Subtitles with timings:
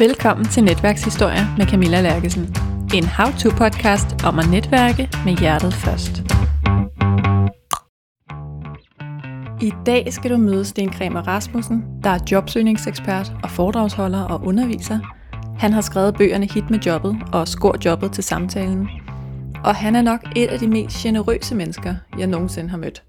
[0.00, 2.56] Velkommen til Netværkshistorie med Camilla Lærkesen.
[2.94, 6.22] En how-to-podcast om at netværke med hjertet først.
[9.62, 14.98] I dag skal du møde Sten Kremer Rasmussen, der er jobsøgningsekspert og foredragsholder og underviser.
[15.58, 18.88] Han har skrevet bøgerne Hit med jobbet og Skor jobbet til samtalen.
[19.64, 23.02] Og han er nok et af de mest generøse mennesker, jeg nogensinde har mødt.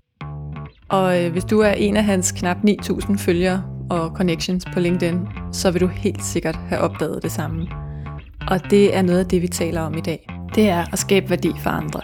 [0.89, 5.27] Og øh, hvis du er en af hans knap 9.000 følgere og connections på LinkedIn,
[5.51, 7.67] så vil du helt sikkert have opdaget det samme.
[8.47, 10.29] Og det er noget af det, vi taler om i dag.
[10.55, 12.01] Det er at skabe værdi for andre.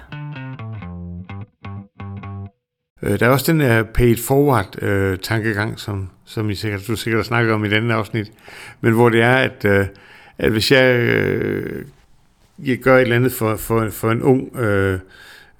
[3.03, 6.95] Øh, der er også den der paid forward øh, tankegang, som, som I sikkert, du
[6.95, 8.31] sikkert har snakket om i denne afsnit,
[8.81, 9.85] men hvor det er, at, øh,
[10.37, 11.85] at hvis jeg, øh,
[12.59, 14.99] jeg gør et eller andet for, for, for en ung øh,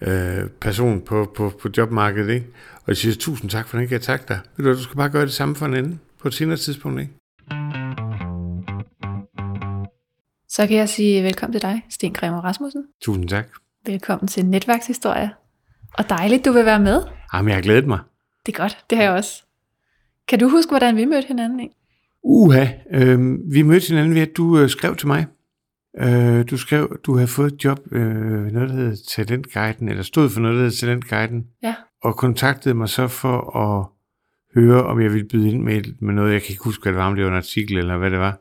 [0.01, 2.45] øh, person på, på, på jobmarkedet, ikke?
[2.75, 4.39] og jeg siger, tusind tak for den, kan jeg takke dig.
[4.57, 7.01] Ved du, du skal bare gøre det samme for en anden på et senere tidspunkt.
[7.01, 7.13] Ikke?
[10.47, 12.83] Så kan jeg sige velkommen til dig, Sten Kremer Rasmussen.
[13.01, 13.47] Tusind tak.
[13.85, 15.31] Velkommen til Netværkshistorie.
[15.97, 17.01] Og dejligt, du vil være med.
[17.33, 17.99] Jamen, jeg har glædet mig.
[18.45, 19.43] Det er godt, det har jeg også.
[20.27, 21.59] Kan du huske, hvordan vi mødte hinanden?
[21.59, 21.75] Ikke?
[22.23, 25.25] Uha, øh, vi mødte hinanden ved, at du øh, skrev til mig.
[25.99, 30.29] Øh, du skrev, du havde fået et job, øh, noget der hedder Talentguiden, eller stod
[30.29, 33.94] for noget der hedder Talentguiden, Ja, og kontaktede mig så for at
[34.55, 36.99] høre, om jeg ville byde ind med, med noget, jeg kan ikke huske, hvad det
[36.99, 38.37] var, om det var en artikel eller hvad det var.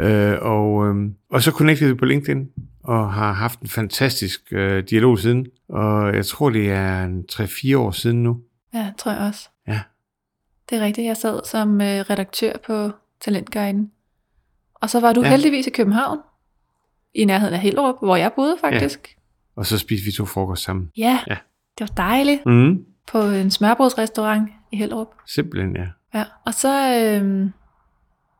[0.00, 2.48] Øh, og, øh, og så connectede vi på LinkedIn,
[2.84, 7.76] og har haft en fantastisk øh, dialog siden, og jeg tror, det er en 3-4
[7.76, 8.40] år siden nu.
[8.74, 9.48] ja, tror jeg også.
[9.68, 9.80] Ja.
[10.70, 13.90] Det er rigtigt, jeg sad som øh, redaktør på Talentguiden.
[14.74, 15.26] Og så var du Ja.
[15.26, 15.30] ja.
[15.30, 16.18] heldigvis i København,
[17.14, 19.16] i nærheden af Hellerup, hvor jeg boede faktisk.
[19.56, 20.90] Og så spiste vi to frokost sammen.
[20.96, 21.36] Ja, Ja.
[21.78, 22.46] det var dejligt.
[22.46, 22.84] Mm.
[23.12, 25.08] På en smørbrødsrestaurant i Hellerup.
[25.26, 25.86] Simpelthen, ja.
[26.14, 27.50] Ja, og så, øh,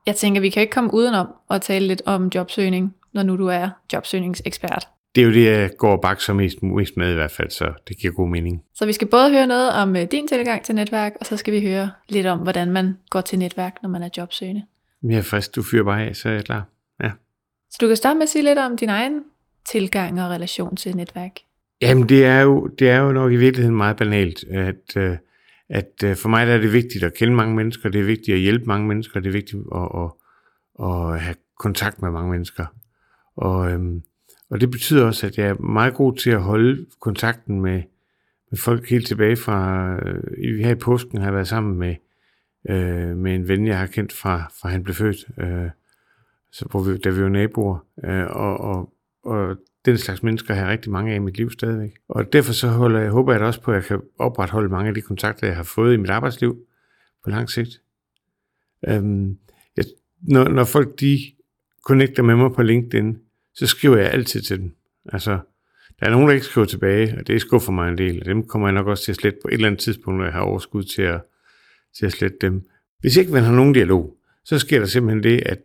[0.06, 3.46] jeg tænker, vi kan ikke komme udenom at tale lidt om jobsøgning, når nu du
[3.46, 4.88] er jobsøgningsekspert.
[5.14, 7.72] Det er jo det, jeg går og bakser mest, mest med i hvert fald, så
[7.88, 8.62] det giver god mening.
[8.74, 11.54] Så vi skal både høre noget om øh, din tilgang til netværk, og så skal
[11.54, 14.62] vi høre lidt om, hvordan man går til netværk, når man er jobsøgende.
[15.02, 16.64] Jeg er frisk, du fyrer bare af, så er jeg klar.
[17.02, 17.10] Ja.
[17.70, 19.22] Så du kan starte med at sige lidt om din egen
[19.64, 21.32] tilgang og relation til netværk.
[21.82, 25.16] Jamen, det er, jo, det er jo nok i virkeligheden meget banalt, at, øh,
[25.68, 28.34] at øh, for mig der er det vigtigt at kende mange mennesker, det er vigtigt
[28.34, 30.10] at hjælpe mange mennesker, det er vigtigt at, at,
[30.86, 32.66] at have kontakt med mange mennesker.
[33.36, 34.02] Og, øhm,
[34.50, 37.82] og det betyder også, at jeg er meget god til at holde kontakten med,
[38.50, 41.94] med folk helt tilbage fra, øh, her i påsken har jeg været sammen med,
[42.70, 45.70] øh, med en ven, jeg har kendt fra, fra han blev født, øh,
[46.52, 48.92] så, hvor vi, da vi var naboer, øh, og, og,
[49.24, 51.90] og den slags mennesker har jeg rigtig mange af i mit liv stadigvæk.
[52.08, 54.88] Og derfor så holder jeg, håber jeg da også på, at jeg kan opretholde mange
[54.88, 56.58] af de kontakter, jeg har fået i mit arbejdsliv
[57.24, 57.82] på lang sigt.
[58.88, 59.38] Øhm,
[59.76, 59.84] jeg,
[60.20, 61.18] når, når folk de
[61.86, 63.18] connecter med mig på LinkedIn,
[63.54, 64.74] så skriver jeg altid til dem.
[65.12, 65.38] Altså,
[66.00, 68.46] der er nogen, der ikke skriver tilbage, og det skuffer mig en del, og dem
[68.46, 70.40] kommer jeg nok også til at slette på et eller andet tidspunkt, når jeg har
[70.40, 71.20] overskud til at,
[71.98, 72.68] til at slette dem.
[73.00, 75.58] Hvis ikke man har nogen dialog, så sker der simpelthen det, at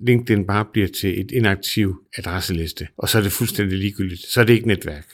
[0.00, 4.26] LinkedIn bare bliver til et inaktiv adresseliste, og så er det fuldstændig ligegyldigt.
[4.26, 5.06] Så er det ikke netværk.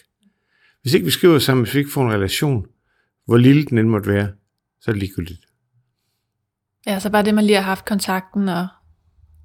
[0.82, 2.66] Hvis ikke vi skriver sammen, hvis vi ikke får en relation,
[3.26, 4.28] hvor lille den end måtte være,
[4.80, 5.40] så er det ligegyldigt.
[6.86, 8.66] Ja, så bare det, man lige har haft kontakten og,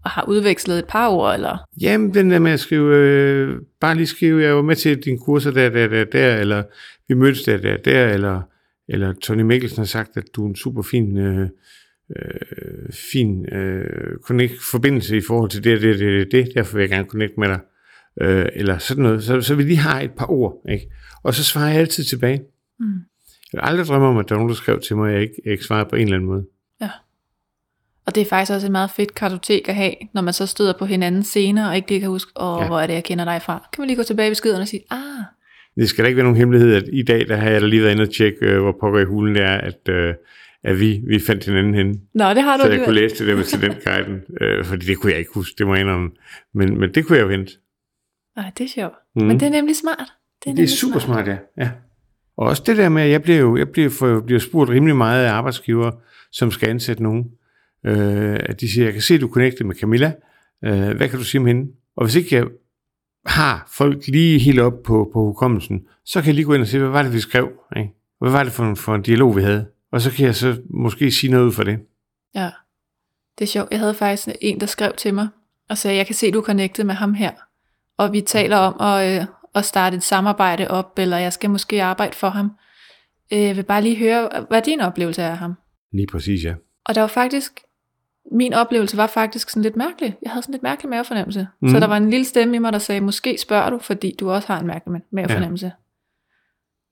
[0.03, 3.95] og har udvekslet et par ord, eller Jamen, den der med at skrive, øh, bare
[3.95, 6.63] lige skrive, jeg var med til dine kurser der, der, der, der, eller
[7.07, 8.41] vi mødtes der, der, der, eller,
[8.87, 11.49] eller Tony Mikkelsen har sagt, at du er en super fin, øh,
[12.09, 16.89] øh, fin øh, connect, forbindelse i forhold til det, det, det, det, derfor vil jeg
[16.89, 17.59] gerne connecte med dig,
[18.21, 20.91] øh, eller sådan noget, så, så vi lige har et par ord, ikke?
[21.23, 22.41] Og så svarer jeg altid tilbage.
[22.79, 22.85] Mm.
[23.53, 25.21] Jeg har aldrig drømme om, at der er nogen, der skrev til mig, at jeg
[25.21, 26.45] ikke, jeg ikke svarede på en eller anden måde.
[28.05, 30.73] Og det er faktisk også et meget fedt kartotek at have, når man så støder
[30.79, 32.61] på hinanden senere, og ikke lige kan huske, åh, Ja.
[32.61, 32.67] ja.
[32.67, 33.69] hvor er det, jeg kender dig fra.
[33.73, 34.99] Kan man lige gå tilbage i beskeden og sige, ah,
[35.75, 37.81] Det skal da ikke være nogen hemmelighed, at i dag, der har jeg da lige
[37.81, 40.13] været inde og tjekke, øh, hvor pokker i hulen det er, at, øh,
[40.63, 41.93] at vi, vi fandt hinanden henne.
[42.13, 44.97] nå, det har du Så jeg kunne læse det der med talentguiden, øh, fordi det
[44.97, 46.11] kunne jeg ikke huske, det må jeg indrømme.
[46.53, 47.51] Men, men det kunne jeg jo hente.
[48.35, 48.93] Nej, det er sjovt.
[49.15, 49.25] Mm.
[49.25, 50.13] Men det er nemlig smart.
[50.43, 51.37] Det er, Det er super smart, ja.
[51.57, 51.69] ja.
[52.37, 54.95] Og også det der med, at jeg bliver jo jeg bliver, for, bliver spurgt rimelig
[54.95, 55.91] meget af arbejdsgiver,
[56.31, 57.31] som skal ansætte nogen.
[57.85, 60.13] Øh, at de siger, jeg kan se, at du er connected med Camilla.
[60.63, 61.71] Øh, hvad kan du sige om hende?
[61.95, 62.45] Og hvis ikke jeg
[63.25, 66.67] har folk lige helt op på, på hukommelsen, så kan jeg lige gå ind og
[66.67, 67.51] se, hvad var det, vi skrev?
[67.77, 67.89] Ikke?
[68.19, 69.65] Hvad var det for en, for en dialog, vi havde?
[69.93, 71.79] Og så kan jeg så måske sige noget ud for det.
[72.35, 72.51] Ja,
[73.39, 73.71] det er sjovt.
[73.71, 75.27] Jeg havde faktisk en, der skrev til mig
[75.69, 77.31] og sagde, jeg kan se, du er connected med ham her.
[77.97, 79.25] Og vi taler om at, øh,
[79.55, 82.51] at starte et samarbejde op, eller jeg skal måske arbejde for ham.
[83.33, 85.53] Øh, Jeg vil bare lige høre, hvad din oplevelse er af ham.
[85.91, 86.53] Lige præcis, ja.
[86.85, 87.59] Og der var faktisk
[88.31, 90.15] min oplevelse var faktisk sådan lidt mærkelig.
[90.21, 91.39] Jeg havde sådan lidt mærkelig mavefornemmelse.
[91.39, 91.47] Mm.
[91.67, 91.73] Mhm.
[91.75, 94.31] Så der var en lille stemme i mig, der sagde, måske spørger du, fordi du
[94.31, 95.65] også har en mærkelig mavefornemmelse.
[95.65, 95.71] Ja.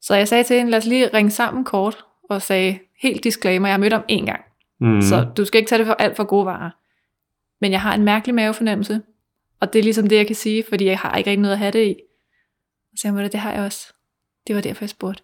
[0.01, 3.67] Så jeg sagde til hende, lad os lige ringe sammen kort, og sagde, helt disclaimer,
[3.67, 4.41] jeg har mødt om én gang.
[4.81, 5.01] Mm.
[5.01, 6.69] Så du skal ikke tage det for alt for gode varer.
[7.61, 9.01] Men jeg har en mærkelig mavefornemmelse,
[9.59, 11.59] og det er ligesom det, jeg kan sige, fordi jeg har ikke rigtig noget at
[11.59, 11.95] have det i.
[12.91, 13.93] Og så jeg det har jeg også.
[14.47, 15.23] Det var derfor, jeg spurgte.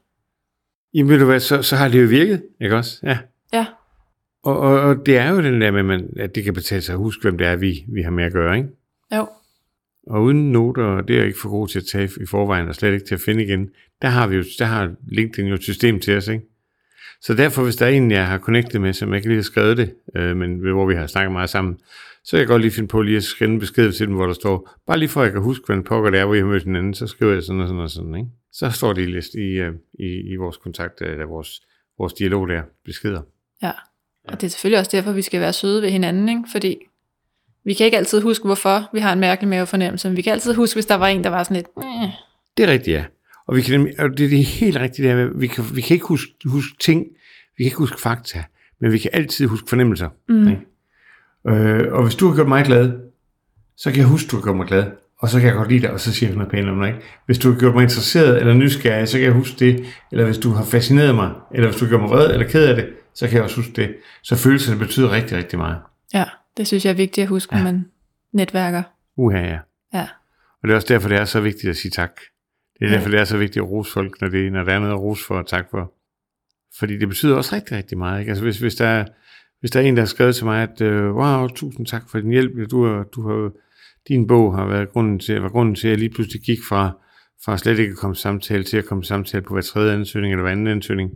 [0.94, 3.00] Jamen ved du hvad, så, så har det jo virket, ikke også?
[3.04, 3.18] Ja.
[3.54, 3.66] Ja,
[4.44, 6.94] Og, og, og det er jo den der med, man, at det kan betale sig
[6.94, 8.70] at huske, hvem det er, vi, vi har med at gøre, ikke?
[9.16, 9.28] jo.
[10.08, 12.68] Og uden noter, og det er jeg ikke for god til at tage i forvejen,
[12.68, 13.70] og slet ikke til at finde igen,
[14.02, 16.46] der har vi jo, der har LinkedIn jo et system til os, ikke?
[17.22, 19.44] Så derfor, hvis der er en, jeg har connectet med, som jeg ikke lige har
[19.44, 21.80] skrevet det, øh, men hvor vi har snakket meget sammen,
[22.24, 24.26] så kan jeg godt lige finde på lige at skrive en besked til dem, hvor
[24.26, 26.36] der står, bare lige for at jeg kan huske, hvad en pokker det er, hvor
[26.36, 28.30] I har mødt hinanden, så skriver jeg sådan og sådan og sådan, ikke?
[28.52, 31.62] Så står det i, list, i, øh, i, i vores kontakt, eller vores,
[31.98, 33.22] vores dialog der, beskeder.
[33.64, 33.72] Ja.
[34.28, 36.44] Og det er selvfølgelig også derfor, vi skal være søde ved hinanden, ikke?
[36.52, 36.78] fordi
[37.64, 40.54] vi kan ikke altid huske, hvorfor vi har en mærkelig mavefornemmelse, men vi kan altid
[40.54, 41.68] huske, hvis der var en, der var sådan lidt.
[42.58, 43.06] Det er rigtigt, ja.
[43.48, 46.06] Og, vi kan, og det, det er helt rigtigt, med, vi kan, vi kan ikke
[46.06, 47.06] huske, huske ting,
[47.58, 48.44] vi kan ikke huske fakta,
[48.82, 50.10] men vi kan altid huske fornemmelser.
[50.30, 50.48] Mm.
[50.48, 50.62] Ikke?
[51.48, 52.94] Øh, og hvis du har gjort mig glad,
[53.78, 54.86] så kan jeg huske, du har gjort mig glad,
[55.20, 56.88] og så kan jeg godt lide dig, og så siger jeg noget pænt om dig.
[56.88, 57.00] Ikke?
[57.26, 59.86] Hvis du har gjort mig interesseret eller nysgerrig, så kan jeg huske det.
[60.12, 62.68] Eller hvis du har fascineret mig, eller hvis du har gjort mig vred eller ked
[62.68, 63.96] af det, så kan jeg også huske det.
[64.24, 65.78] Så følelserne betyder rigtig, rigtig meget.
[66.14, 66.26] ja,
[66.58, 67.86] det synes jeg er vigtigt at huske, når man
[68.32, 68.84] netværker.
[69.16, 69.58] Uha, ja.
[69.94, 70.08] Ja,
[70.62, 72.12] Og det er også derfor, det er så vigtigt at sige tak.
[72.80, 74.80] Det er derfor, det er så vigtigt at rose folk, når, det, når der er
[74.80, 75.94] noget at rose for og tak for.
[76.80, 78.20] Fordi det betyder også rigtig, rigtig meget.
[78.20, 78.30] Ikke?
[78.30, 79.06] Altså hvis, hvis, der er,
[79.60, 82.20] hvis der er en, der har skrevet til mig, at øh, wow, tusind tak for
[82.20, 82.72] din hjælp.
[82.72, 83.52] Du har, du har,
[84.08, 86.92] din bog har været grunden til, var grunden til, at jeg lige pludselig gik fra,
[87.46, 90.44] fra slet ikke at komme samtale til at komme samtale på hver tredje ansøgning eller
[90.44, 91.12] hver anden ansøgning.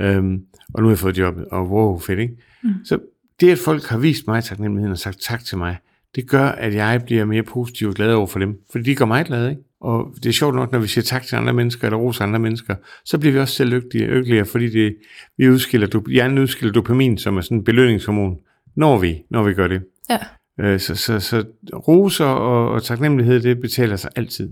[0.00, 0.42] Øhm,
[0.74, 2.36] og nu har jeg fået jobbet, og wow, fedt, ikke?
[2.62, 2.70] Mm.
[2.84, 2.98] Så
[3.40, 5.76] det, at folk har vist mig taknemmeligheden og sagt tak til mig,
[6.14, 8.60] det gør, at jeg bliver mere positiv og glad over for dem.
[8.70, 9.62] Fordi de gør mig glad, ikke?
[9.80, 12.38] Og det er sjovt nok, når vi siger tak til andre mennesker, eller roser andre
[12.38, 12.74] mennesker,
[13.04, 14.96] så bliver vi også selv lykkelige, lykkeligere, fordi det,
[15.38, 18.36] vi udskiller, hjernen udskiller dopamin, som er sådan en belønningshormon,
[18.76, 19.82] når vi, når vi gør det.
[20.10, 20.18] ja.
[20.60, 21.44] Øh, Så, så, så
[21.88, 24.48] roser og, og taknemmelighed, det betaler sig altid.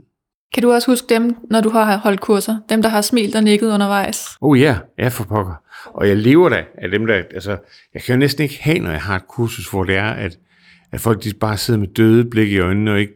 [0.54, 2.56] Kan du også huske dem, når du har holdt kurser?
[2.68, 4.26] Dem, der har smilt og nikket undervejs?
[4.40, 5.54] Oh ja, yeah, ja for pokker.
[5.84, 7.14] Og jeg lever da af dem, der...
[7.14, 7.56] Altså,
[7.94, 10.38] jeg kan jo næsten ikke have, når jeg har et kursus, hvor det er, at,
[10.92, 13.14] at folk de bare sidder med døde blik i øjnene og ikke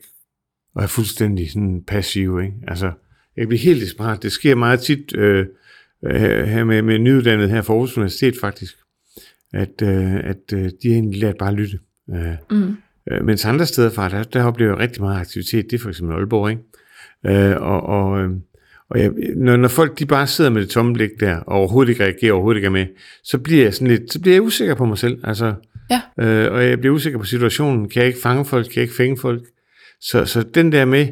[0.75, 2.43] og er fuldstændig sådan passive.
[2.45, 2.55] Ikke?
[2.69, 2.93] Altså,
[3.37, 4.23] jeg bliver helt desperat.
[4.23, 5.47] Det sker meget tit øh,
[6.47, 8.75] her med, med nyuddannet her fra Aarhus Universitet faktisk,
[9.53, 11.79] at, øh, at øh, de har egentlig lært bare at lytte.
[12.15, 12.77] Øh, Mm.
[13.11, 15.65] Øh, mens andre steder fra, der, der oplever jeg rigtig meget aktivitet.
[15.71, 16.63] Det er for eksempel Aalborg, ikke?
[17.51, 18.31] Øh, og og, øh,
[18.91, 21.91] og jeg, når, når folk de bare sidder med det tomme blik der, og overhovedet
[21.91, 22.87] ikke reagerer, overhovedet ikke er med,
[23.25, 25.19] så bliver jeg sådan lidt, så bliver jeg usikker på mig selv.
[25.25, 25.55] Altså,
[25.91, 26.01] Ja.
[26.25, 27.89] øh, og jeg bliver usikker på situationen.
[27.89, 28.65] Kan jeg ikke fange folk?
[28.67, 29.43] Kan jeg ikke fænge folk?
[30.01, 31.09] Så, så den der med,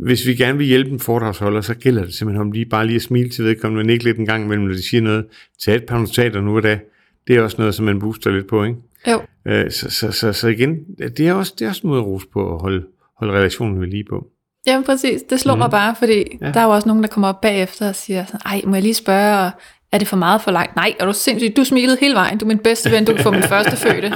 [0.00, 2.96] hvis vi gerne vil hjælpe en foredragsholder, så gælder det simpelthen om lige bare lige
[2.96, 5.26] at smile til vedkommende, men ikke lidt en gang imellem, når de siger noget.
[5.64, 6.78] Tag et par notater nu og da.
[7.26, 8.76] Det er også noget, som man booster lidt på, ikke?
[9.08, 10.78] Jo, Øh, så, så, så, så igen,
[11.16, 12.84] det er også, det er også en måde at rose på at holde,
[13.18, 14.26] holde relationen ved lige på.
[14.66, 15.58] Jamen præcis, det slår mm.
[15.58, 16.46] mig bare, fordi Ja.
[16.46, 16.52] ja.
[16.52, 18.82] der er jo også nogen, der kommer op bagefter og siger sådan, ej, må jeg
[18.82, 19.50] lige spørge,
[19.92, 20.76] er det for meget for langt?
[20.76, 23.22] Nej, er du sindssygt, du smilede hele vejen, du er min bedste ven, du kan
[23.22, 24.12] få min første fødte.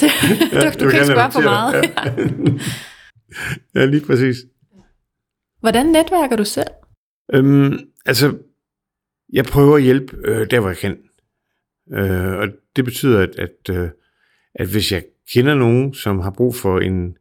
[0.00, 0.10] Det,
[0.52, 1.74] du, Ja, du, kan ikke spørge for meget.
[1.74, 2.60] repetere
[3.74, 4.36] Ja, lige præcis.
[5.60, 6.68] Hvordan netværker du selv?
[7.34, 8.38] Øhm, altså,
[9.32, 10.98] jeg prøver at hjælpe øh, der, hvor jeg kan.
[11.92, 13.88] Øh, og det betyder, at, at, øh,
[14.54, 17.16] at hvis jeg kender nogen, som har brug for en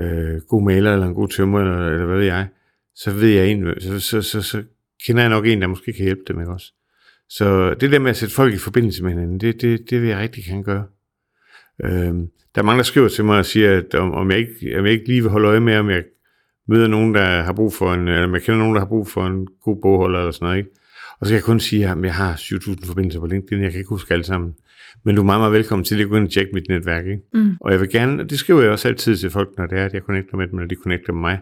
[0.00, 2.48] øh, god maler, eller en god tømmer, eller, eller hvad ved jeg,
[2.94, 4.62] så ved jeg en, så, så, så, så
[5.06, 6.72] kender jeg nok en, der måske kan hjælpe dem, ikke også?
[7.28, 10.08] Så det der med at sætte folk i forbindelse med hinanden, det, det, det vil
[10.08, 10.86] jeg rigtig gerne gøre.
[11.84, 14.78] Øhm, der er mange, der skriver til mig og siger, at om, om, jeg ikke,
[14.78, 16.04] om jeg ikke lige vil holde øje med, om jeg
[16.68, 19.08] møder nogen, der har brug for en, eller om jeg kender nogen, der har brug
[19.08, 20.70] for en god bogholder eller sådan noget, ikke?
[21.20, 23.78] Og så kan jeg kun sige, at jeg har 7.000 forbindelser på LinkedIn, jeg kan
[23.78, 24.54] ikke huske alle sammen.
[25.04, 27.22] Men du er meget, meget velkommen til at gå ind og tjekke mit netværk, ikke?
[27.34, 27.56] Mm.
[27.60, 29.84] Og jeg vil gerne, og det skriver jeg også altid til folk, når det er,
[29.84, 31.40] at jeg connecter med dem, eller de connecter med mig.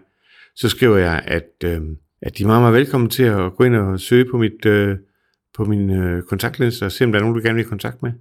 [0.56, 1.80] Så skriver jeg, at, øh,
[2.22, 4.96] at de er meget, meget velkommen til at gå ind og søge på, mit, øh,
[5.56, 8.02] på min øh, kontaktliste, og se, om der er nogen, du gerne vil i kontakt
[8.02, 8.12] med.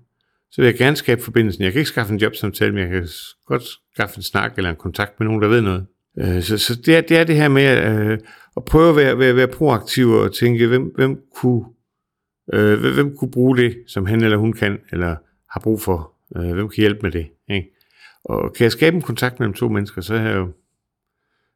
[0.51, 1.63] Så vil jeg gerne skabe forbindelsen.
[1.63, 3.07] Jeg kan ikke skaffe en jobsamtale, men jeg kan
[3.45, 3.63] godt
[3.93, 5.85] skaffe en snak eller en kontakt med nogen, der ved noget.
[6.19, 7.77] Øh, så så det, er, det er det her med
[8.11, 8.19] øh,
[8.57, 11.65] at prøve at være, være, være proaktiv og tænke, hvem, hvem, kunne,
[12.53, 15.15] øh, hvem- kunne bruge det, som han eller hun kan, eller
[15.51, 16.13] har brug for.
[16.37, 17.27] Øh, hvem kan hjælpe med det?
[17.49, 17.67] Ikke?
[18.23, 20.51] Og kan jeg skabe en kontakt mellem to mennesker, så har jeg jo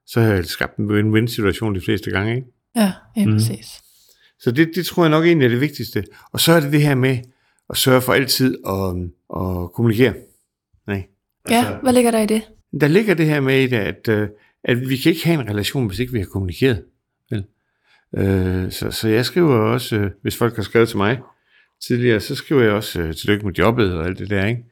[0.06, 2.36] så har jeg skabt en win-win situation de fleste gange.
[2.36, 2.48] Ikke?
[2.76, 3.32] Ja, ja Mm.
[3.34, 3.66] præcis.
[4.40, 6.04] Så det, det tror jeg nok egentlig er det vigtigste.
[6.34, 7.18] Og så er det det her med
[7.72, 8.96] at sørge for altid at,
[9.42, 10.14] at kommunikere.
[11.50, 12.42] Ja, altså, hvad ligger der i det?
[12.82, 14.28] Der ligger det her med i det, at, øh,
[14.64, 16.84] at vi kan ikke have en relation, hvis ikke vi har kommunikeret.
[17.32, 17.46] Vel?
[18.18, 21.20] Øh, så, så jeg skriver også, øh, hvis folk har skrevet til mig
[21.88, 24.64] tidligere, så skriver jeg også øh, tillykke med jobbet og alt det der, ikke?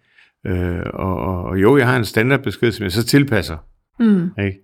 [0.48, 3.58] Øh, og, og, og jo, jeg har en standardbesked, som jeg så tilpasser.
[4.00, 4.30] Mm.
[4.46, 4.60] Ikke?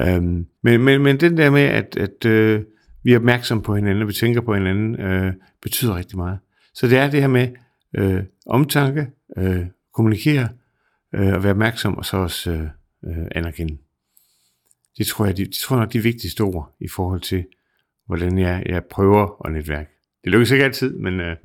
[0.00, 2.62] Øhm, men, men, men den der med, at, at øh,
[3.04, 6.38] vi er opmærksom på hinanden, og vi tænker på hinanden, øh, betyder rigtig meget.
[6.74, 7.48] Så det er det her med
[7.94, 9.06] øh, omtanke,
[9.36, 10.48] øh, kommunikere,
[11.14, 12.68] øh, og være opmærksom, og så også øh,
[13.04, 13.78] øh, anerkende.
[14.98, 17.44] Det tror jeg, det, det tror jeg nok de vigtigste ord i forhold til,
[18.06, 19.90] hvordan jeg, jeg prøver at netværke.
[20.24, 21.36] Det lykkes ikke altid, men, øh,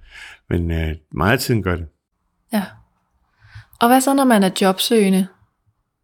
[0.50, 1.88] men øh, meget af tiden gør det.
[2.54, 2.64] Ja.
[3.82, 5.28] Og hvad så, når man er jobsøgende?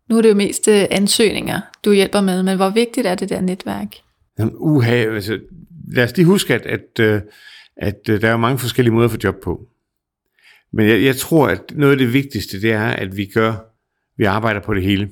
[0.10, 3.30] Nu er det jo mest øh, ansøgninger, du hjælper med, men hvor vigtigt er det
[3.30, 3.96] der netværk?
[4.40, 5.40] Jamen, uha, altså,
[5.88, 7.22] lad os lige huske, at, at, øh,
[7.78, 9.68] at, at der er mange forskellige måder at få job på.
[10.74, 13.54] Men jeg, jeg tror, at noget af det vigtigste, det er, at vi gør,
[14.18, 15.10] vi arbejder på det hele.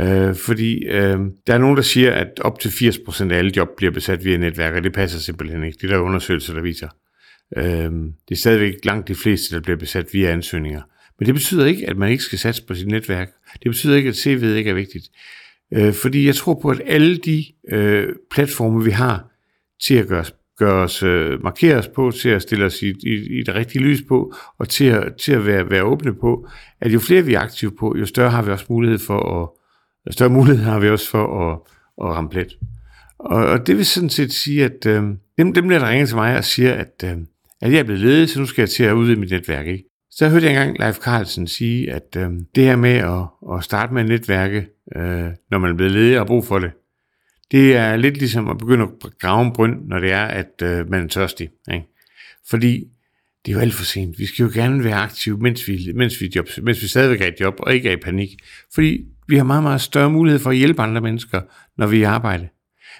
[0.00, 3.68] Øh, fordi øh, der er nogen, der siger, at op til 80% af alle job
[3.76, 5.78] bliver besat via netværk, og det passer simpelthen ikke.
[5.80, 6.88] Det er der undersøgelser, der viser.
[7.56, 7.64] Øh,
[8.28, 10.82] det er stadigvæk langt de fleste, der bliver besat via ansøgninger.
[11.18, 13.30] Men det betyder ikke, at man ikke skal satse på sit netværk.
[13.62, 15.04] Det betyder ikke, at CV'et ikke er vigtigt.
[15.74, 19.32] Øh, fordi jeg tror på, at alle de øh, platforme, vi har
[19.82, 20.24] til at gøre,
[20.64, 24.02] os, øh, markere os på, til at stille os i, i, i det rigtige lys
[24.08, 26.48] på, og til at, til at være, være åbne på,
[26.80, 29.48] at jo flere vi er aktive på, jo større har vi også mulighed for at,
[30.06, 31.58] jo større mulighed har vi også for at,
[32.02, 32.58] at ramme plet.
[33.18, 35.02] Og, og det vil sådan set sige, at øh,
[35.38, 37.16] dem, dem der, der ringer til mig og siger, at, øh,
[37.60, 39.66] at jeg er blevet ledig, så nu skal jeg til at udvide mit netværk.
[39.66, 39.84] Ikke?
[40.10, 43.94] Så hørte jeg engang Leif Carlsen sige, at øh, det her med at, at starte
[43.94, 46.70] med et netværke, øh, når man er blevet ledig og har brug for det,
[47.50, 50.90] det er lidt ligesom at begynde at grave en brønd, når det er, at øh,
[50.90, 51.50] man er tørstig.
[51.72, 51.86] Ikke?
[52.50, 52.84] Fordi
[53.46, 54.18] det er jo alt for sent.
[54.18, 57.26] Vi skal jo gerne være aktive, mens vi, mens vi, job, mens vi stadigvæk er
[57.26, 58.30] i job, og ikke er i panik.
[58.74, 61.40] Fordi vi har meget, meget større mulighed for at hjælpe andre mennesker,
[61.78, 62.48] når vi er i arbejde.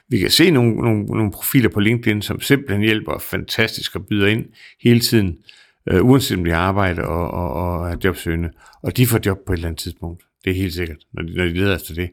[0.08, 4.26] Vi kan se nogle, nogle, nogle profiler på LinkedIn, som simpelthen hjælper fantastisk og byder
[4.26, 4.44] ind
[4.82, 5.38] hele tiden
[5.90, 8.50] øh, uanset om de arbejder og, og, og er jobsøgende.
[8.82, 10.24] Og de får job på et eller andet tidspunkt.
[10.44, 12.10] Det er helt sikkert, når de, når de leder efter det.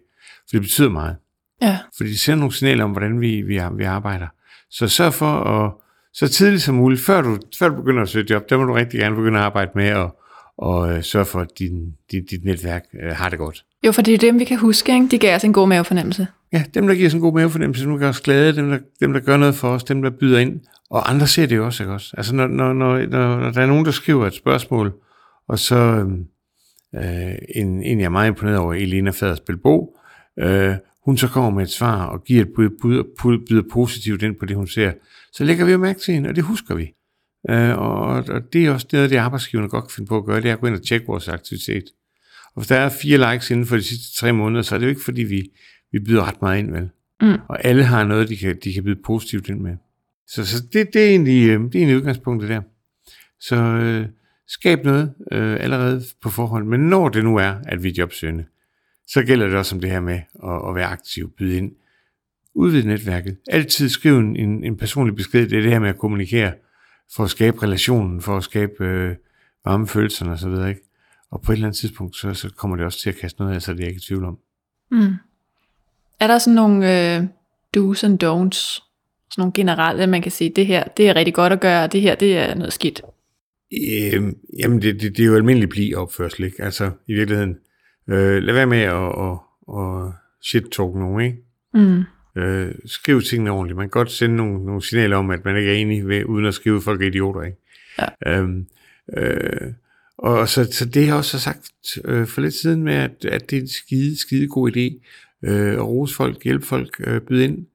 [0.49, 1.15] For det betyder meget.
[1.63, 1.77] Ja.
[1.97, 4.27] Fordi de sender nogle signaler om, hvordan vi, vi, vi arbejder.
[4.69, 5.71] Så sørg for at,
[6.13, 8.73] så tidligt som muligt, før du, før du begynder at søge job, der må du
[8.73, 10.09] rigtig gerne begynde at arbejde med at
[10.57, 13.65] og øh, sørge for, at din, din, dit netværk øh, har det godt.
[13.85, 15.07] Jo, for det er dem, vi kan huske, ikke?
[15.11, 16.27] de gav os en god mavefornemmelse.
[16.53, 18.77] Ja, dem, der giver os en god mavefornemmelse, dem, der gør os glade, dem der,
[18.99, 21.65] dem, der gør noget for os, dem, der byder ind, og andre ser det jo
[21.65, 22.13] også, ikke også?
[22.17, 24.93] Altså, når, når, når, når, når der er nogen, der skriver et spørgsmål,
[25.47, 25.75] og så
[26.95, 29.97] øh, en, en, jeg er meget imponeret over, Elena Fadersbælbo,
[30.39, 34.21] øh, hun så kommer med et svar og giver et bud, bud, bud, byder positivt
[34.21, 34.91] ind på det, hun ser,
[35.31, 36.93] så lægger vi jo mærke til hende, og det husker vi.
[37.49, 40.25] Øh, og, og det er også noget af det, arbejdsgiverne godt kan finde på at
[40.25, 41.83] gøre, det er at gå ind og tjekke vores aktivitet.
[42.45, 44.85] Og hvis der er fire likes inden for de sidste tre måneder, så er det
[44.85, 45.43] jo ikke, fordi vi,
[45.91, 46.89] vi byder ret meget ind, vel?
[47.21, 47.39] Mm.
[47.49, 49.77] Og alle har noget, de kan, de kan byde positivt ind med.
[50.27, 52.61] Så, så det, det, er egentlig, øh, det er egentlig udgangspunktet der.
[53.39, 54.07] Så øh,
[54.47, 56.67] skab noget øh, allerede på forhånd.
[56.67, 58.45] Men når det nu er, at vi er jobsøgende,
[59.07, 61.71] så gælder det også om det her med at, at være aktiv, byde ind,
[62.53, 63.37] udvide netværket.
[63.47, 65.47] Altid skriv en, en personlig besked.
[65.47, 66.53] Det er det her med at kommunikere,
[67.15, 69.15] for at skabe relationen, for at skabe øh,
[69.65, 70.69] varme følelserne osv.
[70.69, 70.81] Ikke?
[71.31, 73.55] Og på et eller andet tidspunkt, så, så kommer det også til at kaste noget
[73.55, 74.37] af sig, det er jeg ikke i tvivl om.
[74.91, 75.13] Mm.
[76.19, 77.23] Er der sådan nogle øh,
[77.77, 78.89] do's and don'ts
[79.33, 81.91] sådan nogle generelle, man kan sige, det her, det er rigtig godt at gøre, og
[81.91, 83.01] det her, det er noget skidt?
[84.13, 86.63] Øhm, jamen, det, det, det er jo almindelig blive opførsel, ikke?
[86.63, 87.57] Altså, i virkeligheden, øh,
[88.07, 89.37] lad være med at, at,
[89.79, 91.37] at shit-talk nogen, ikke?
[91.73, 92.03] Mm.
[92.35, 93.77] Øh, skriv tingene ordentligt.
[93.77, 96.45] Man kan godt sende nogle, nogle signaler om, at man ikke er enig ved, uden
[96.45, 97.57] at skrive, at folk er idioter, ikke?
[97.99, 98.37] Ja.
[98.39, 98.67] Øhm,
[99.17, 99.73] øh,
[100.17, 101.71] og så, så det har jeg også sagt
[102.05, 105.05] øh, for lidt siden med, at, at det er en skide, skide god idé
[105.43, 107.65] øh, at rose folk, hjælpe folk, øh, byde ind,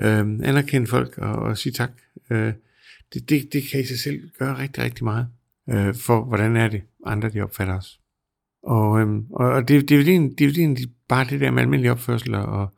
[0.00, 1.92] øh, anerkende folk og, og sige tak.
[2.30, 2.52] Øh,
[3.14, 5.26] det, det, det kan i sig selv gøre rigtig, rigtig meget
[5.70, 8.00] øh, for, hvordan er det, andre de opfatter os.
[8.66, 11.90] Og, øh, og det, det, er egentlig, det er egentlig bare det der med almindelig
[11.90, 12.68] opførsel og,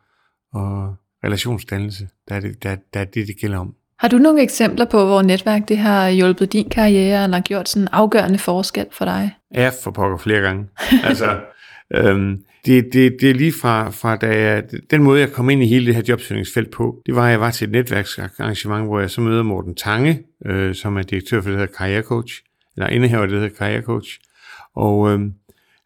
[0.53, 3.75] og relationsdannelse, der er, det, der, der er det, det gælder om.
[3.99, 7.83] Har du nogle eksempler på, hvor netværk det har hjulpet din karriere, eller gjort sådan
[7.83, 9.35] en afgørende forskel for dig?
[9.55, 10.69] Ja, for pokker flere gange.
[11.09, 11.41] altså,
[11.95, 15.63] øhm, det, det, det er lige fra, fra da jeg, den måde, jeg kom ind
[15.63, 19.01] i hele det her jobsøgningsfelt på, det var, at jeg var til et netværksarrangement, hvor
[19.01, 22.35] jeg så møder Morten Tange, øh, som er direktør for det, hedder Karrierecoach,
[22.77, 24.19] eller indehaver det, der hedder Karrierecoach.
[24.75, 25.21] Og øh,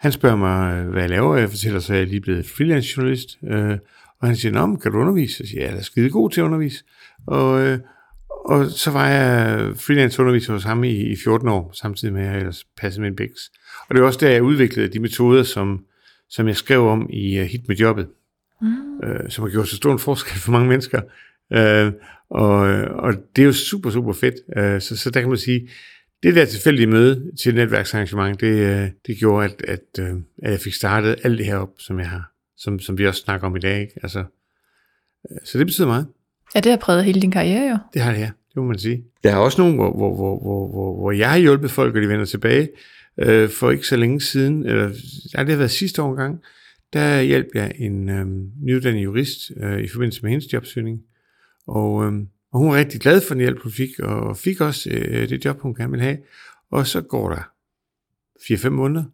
[0.01, 1.37] han spørger mig, hvad jeg laver.
[1.37, 3.39] Jeg fortæller så, at jeg er lige blevet freelance journalist.
[3.45, 3.79] Øh,
[4.21, 5.37] og han siger, Nå, kan du undervise?
[5.41, 6.85] Jeg siger, ja, jeg er skide god til at undervise.
[7.27, 7.79] Og, øh,
[8.45, 12.29] og så var jeg freelance underviser hos ham i, i 14 år, samtidig med at
[12.29, 13.51] jeg ellers passede min biks.
[13.89, 15.85] Og det var også der, jeg udviklede de metoder, som
[16.31, 18.09] som jeg skrev om i uh, Hit med jobbet,
[18.63, 19.01] mm.
[19.05, 21.01] øh, som har gjort så stor en forskel for mange mennesker.
[21.53, 21.93] Øh,
[22.31, 22.59] og,
[23.05, 24.35] og det er jo super, super fedt.
[24.57, 25.69] Øh, så, så der kan man sige,
[26.23, 30.61] det der tilfældige møde til netværksarrangement, det, øh, det gjorde, at, at, øh, at jeg
[30.61, 33.57] fik startet alt det her op, som jeg har, som, som vi også snakker om
[33.57, 33.81] i dag.
[33.81, 33.93] Ikke?
[34.03, 34.19] Altså,
[35.31, 36.07] øh, så det betyder meget.
[36.55, 37.77] Ja, det har præget hele din karriere jo.
[37.95, 38.31] Det har det, ja.
[38.49, 39.05] Det må man sige.
[39.25, 42.03] Jeg har også nogle, hvor, hvor, hvor, hvor, hvor, hvor jeg har hjulpet folk, og
[42.03, 42.69] de vender tilbage.
[43.19, 44.91] Øh, for ikke så længe siden, eller
[45.35, 46.41] ja, det har været sidste år gang,
[46.93, 48.27] der hjalp jeg en øh,
[48.63, 51.03] nyuddannet jurist øh, i forbindelse med hendes jobsøgning.
[51.67, 52.13] Og, øh,
[52.53, 55.45] og hun var rigtig glad for den hjælp, hun fik, og fik også øh, det
[55.45, 56.19] job, hun gerne ville have.
[56.71, 57.51] Og så går der
[58.41, 59.05] 4-5 måneder,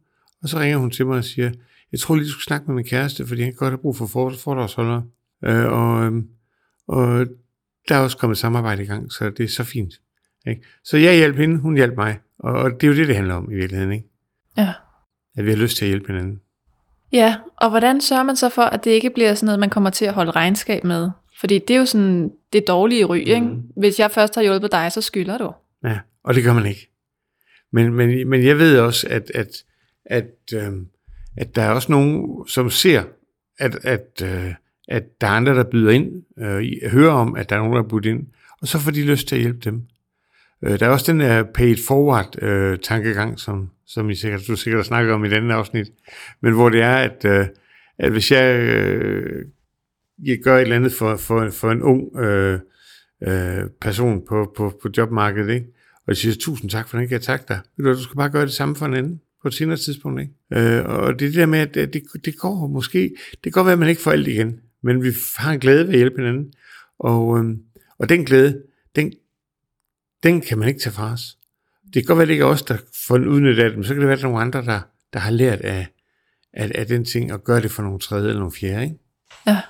[0.43, 1.51] og så ringer hun til mig og siger,
[1.93, 3.97] jeg tror lige, du skulle snakke med min kæreste, fordi han kan godt have brug
[3.97, 5.05] for foredragsholdere.
[5.45, 6.23] Øh, og, øh,
[6.89, 7.27] og
[7.89, 9.95] der er også kommet samarbejde i gang, så det er så fint.
[10.47, 10.63] Ikke?
[10.85, 12.19] Så jeg hjalp hende, hun hjalp mig.
[12.39, 13.93] Og, og det er jo det, det handler om i virkeligheden.
[13.93, 14.09] Ikke?
[14.57, 14.73] Ja.
[15.37, 16.41] At vi har lyst til at hjælpe hinanden.
[17.13, 19.91] Ja, og hvordan sørger man så for, at det ikke bliver sådan noget, man kommer
[19.91, 21.11] til at holde regnskab med?
[21.41, 23.41] Fordi det er jo sådan det dårlige ry, ikke?
[23.41, 23.63] Mm.
[23.77, 25.53] Hvis jeg først har hjulpet dig, så skylder du.
[25.85, 26.91] Ja, og det gør man ikke.
[27.73, 29.65] Men, men, men jeg ved også, at, at,
[30.05, 30.73] at, øh,
[31.37, 33.03] at der er også nogen, som ser,
[33.59, 34.55] at, at, øh,
[34.89, 37.83] at der er andre, der byder ind, øh, hører om, at der er nogen, der
[37.83, 38.27] er budt ind,
[38.61, 39.83] og så får de lyst til at hjælpe dem.
[40.65, 44.57] Øh, der er også den der paid forward øh, tankegang, som, som I sikkert, du
[44.57, 45.89] sikkert har snakket om i denne afsnit,
[46.41, 47.47] men hvor det er, at, øh,
[47.99, 49.45] at hvis jeg, øh,
[50.23, 52.61] jeg gør et eller andet for, for, for en ung øh,
[53.23, 55.67] øh, person på, på, på jobmarkedet, ikke?
[55.97, 57.61] og jeg siger, tusind tak for den, kan jeg takke dig.
[57.79, 60.21] Du skal bare gøre det samme for en anden på et senere tidspunkt.
[60.21, 60.79] Ikke?
[60.79, 63.79] Øh, og det der med, at det, det går måske, det kan godt være, at
[63.79, 66.53] man ikke får alt igen, men vi har en glæde ved at hjælpe hinanden.
[66.99, 67.57] Og, øh,
[67.99, 68.63] og den glæde,
[68.97, 69.13] den,
[70.23, 71.37] den kan man ikke tage fra os.
[71.85, 73.79] Det kan godt være, at det ikke er os, der får en udnyttet af det,
[73.79, 74.81] men så kan det være, at der er nogle andre, der,
[75.13, 75.87] der har lært af,
[76.53, 78.85] af, af den ting, og gøre det for nogle tredje eller nogle fjerde.
[78.85, 78.97] Ikke?
[79.47, 79.61] Ja.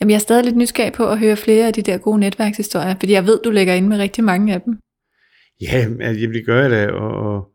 [0.00, 2.94] Jamen, jeg er stadig lidt nysgerrig på at høre flere af de der gode netværkshistorier,
[3.00, 4.78] fordi jeg ved, du lægger ind med rigtig mange af dem.
[5.60, 7.52] Ja, jeg det gør jeg da, og, og,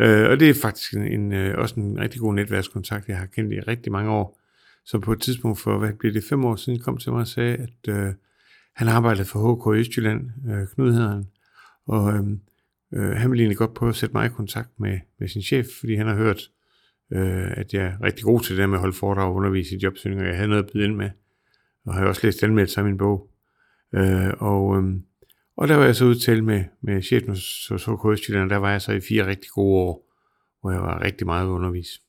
[0.00, 3.52] øh, og det er faktisk en, øh, også en rigtig god netværkskontakt, jeg har kendt
[3.52, 4.40] i rigtig mange år,
[4.84, 7.28] som på et tidspunkt for, hvad bliver det, fem år siden, kom til mig og
[7.28, 8.12] sagde, at øh,
[8.76, 11.26] han arbejdede for HK Østjylland, øh, Knud hedder han,
[11.86, 12.24] og øh,
[12.94, 15.66] øh, han ville egentlig godt prøve at sætte mig i kontakt med, med sin chef,
[15.80, 16.40] fordi han har hørt,
[17.12, 19.78] øh, at jeg er rigtig god til det med at holde foredrag og undervise i
[19.78, 21.10] jobsøgning, og jeg havde noget at byde ind med,
[21.88, 23.30] og har også læst anmeldelser af min bog.
[23.94, 24.94] Øh, og, øh,
[25.56, 28.70] og der var jeg så udtalt med, med chefen hos, HK Østjylland, og der var
[28.70, 30.08] jeg så i fire rigtig gode år,
[30.60, 31.60] hvor jeg var rigtig meget undervis.
[31.64, 32.00] undervise.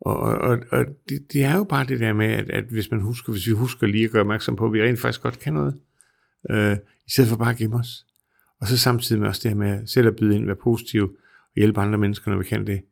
[0.00, 3.00] Og, og, og det, det er jo bare det der med, at, at hvis man
[3.00, 5.52] husker, hvis vi husker lige at gøre opmærksom på, at vi rent faktisk godt kan
[5.52, 5.80] noget,
[6.50, 6.76] øh,
[7.06, 8.06] i stedet for bare at gemme os.
[8.60, 11.52] Og så samtidig med også det her med selv at byde ind, være positiv og
[11.56, 12.82] hjælpe andre mennesker, når vi kan det,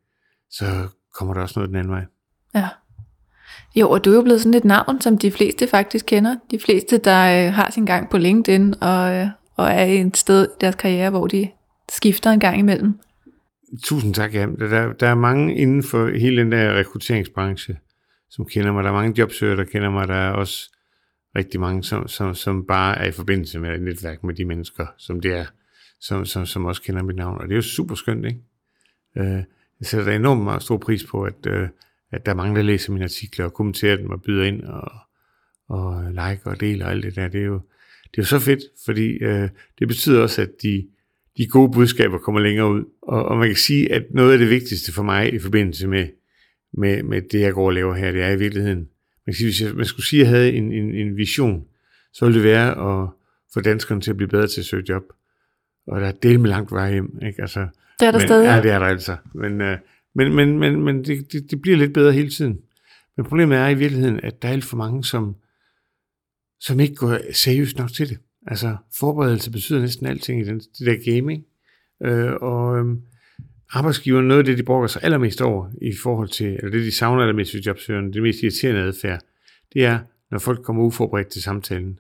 [0.50, 2.04] så kommer der også noget den anden vej.
[2.54, 2.68] Ja.
[3.76, 6.36] Jo, og du er jo blevet sådan et navn, som de fleste faktisk kender.
[6.50, 10.16] De fleste, der øh, har sin gang på LinkedIn og, øh, og er i et
[10.16, 11.48] sted i deres karriere, hvor de
[11.92, 12.98] skifter en gang imellem.
[13.82, 14.46] Tusind tak, ja.
[14.58, 17.76] Der, der er mange inden for hele den der rekrutteringsbranche,
[18.30, 18.84] som kender mig.
[18.84, 20.08] Der er mange jobsøgere, der kender mig.
[20.08, 20.70] Der er også
[21.36, 24.86] rigtig mange, som, som, som bare er i forbindelse med et netværk med de mennesker,
[24.98, 25.44] som det er,
[26.00, 27.40] som, som, som også kender mit navn.
[27.40, 28.40] Og det er jo super skønt, ikke?
[29.16, 29.42] Øh,
[29.80, 31.68] jeg sætter enormt meget stor pris på, at, øh,
[32.14, 34.92] at der er mange, der læser mine artikler og kommenterer dem og byder ind og,
[35.68, 37.29] og like og deler og alt det der.
[37.29, 37.61] Det er jo,
[38.11, 39.48] det er jo så fedt, fordi øh,
[39.79, 40.87] det betyder også, at de,
[41.38, 42.85] de gode budskaber kommer længere ud.
[43.03, 46.07] Og, og man kan sige, at noget af det vigtigste for mig i forbindelse med,
[46.72, 48.88] med, med det, jeg går og laver her, det er i virkeligheden,
[49.27, 51.64] man kan sige, hvis jeg, man skulle sige, at jeg havde en, en, en vision,
[52.12, 53.09] så ville det være at
[53.55, 55.03] få danskerne til at blive bedre til at søge job.
[55.87, 57.18] Og der er del med langt vej hjem.
[57.27, 57.42] Ikke?
[57.42, 57.61] Altså,
[58.00, 58.44] det er der men, stadig.
[58.44, 59.16] Ja, det er der altså.
[59.35, 59.79] Men, øh,
[60.14, 62.61] men, men, men, men det, det, det bliver lidt bedre hele tiden.
[63.16, 65.37] Men problemet er i virkeligheden, at der er alt for mange, som,
[66.61, 68.18] som ikke går seriøst nok til det.
[68.46, 71.44] Altså, forberedelse betyder næsten alting i den, det der gaming.
[72.03, 73.03] Øh, og øhm,
[73.70, 76.92] arbejdsgiveren, noget af det, de bruger sig allermest over i forhold til, eller det, de
[76.92, 79.20] savner allermest i jobsøgerne, det mest irriterende adfærd,
[79.72, 79.98] det er,
[80.31, 81.98] når folk kommer uforberedt til samtalen.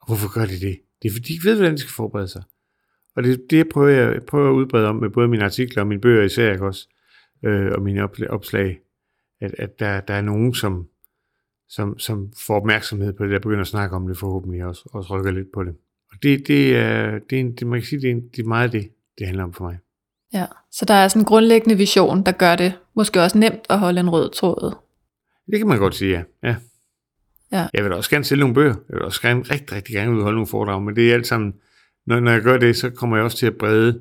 [0.00, 0.78] Og hvorfor gør de det?
[1.02, 2.42] Det er, fordi de ikke ved, hvordan de skal forberede sig.
[3.16, 6.00] Og det, det prøver jeg prøver at udbrede om med både mine artikler og mine
[6.00, 6.88] bøger især ikke også,
[7.42, 8.80] øh, og mine opslag,
[9.40, 10.88] at, at der, der er nogen, som,
[11.68, 15.18] som, som får opmærksomhed på det, der begynder at snakke om det forhåbentlig også, også
[15.18, 15.74] rykker lidt på det.
[16.12, 18.38] Og det, det, er, det, er en, det, man kan sige, det er, en, det
[18.38, 19.78] er meget det, det handler om for mig.
[20.32, 23.78] Ja, så der er sådan en grundlæggende vision, der gør det måske også nemt at
[23.78, 24.74] holde en rød tråd.
[25.50, 26.48] Det kan man godt sige, ja.
[26.48, 26.56] ja.
[27.52, 27.66] ja.
[27.74, 28.74] Jeg vil også gerne sælge nogle bøger.
[28.88, 31.54] Jeg vil også gerne, rigtig, rigtig gerne udholde nogle foredrag, men det er alt sammen,
[32.06, 34.00] når, når jeg gør det, så kommer jeg også til at brede,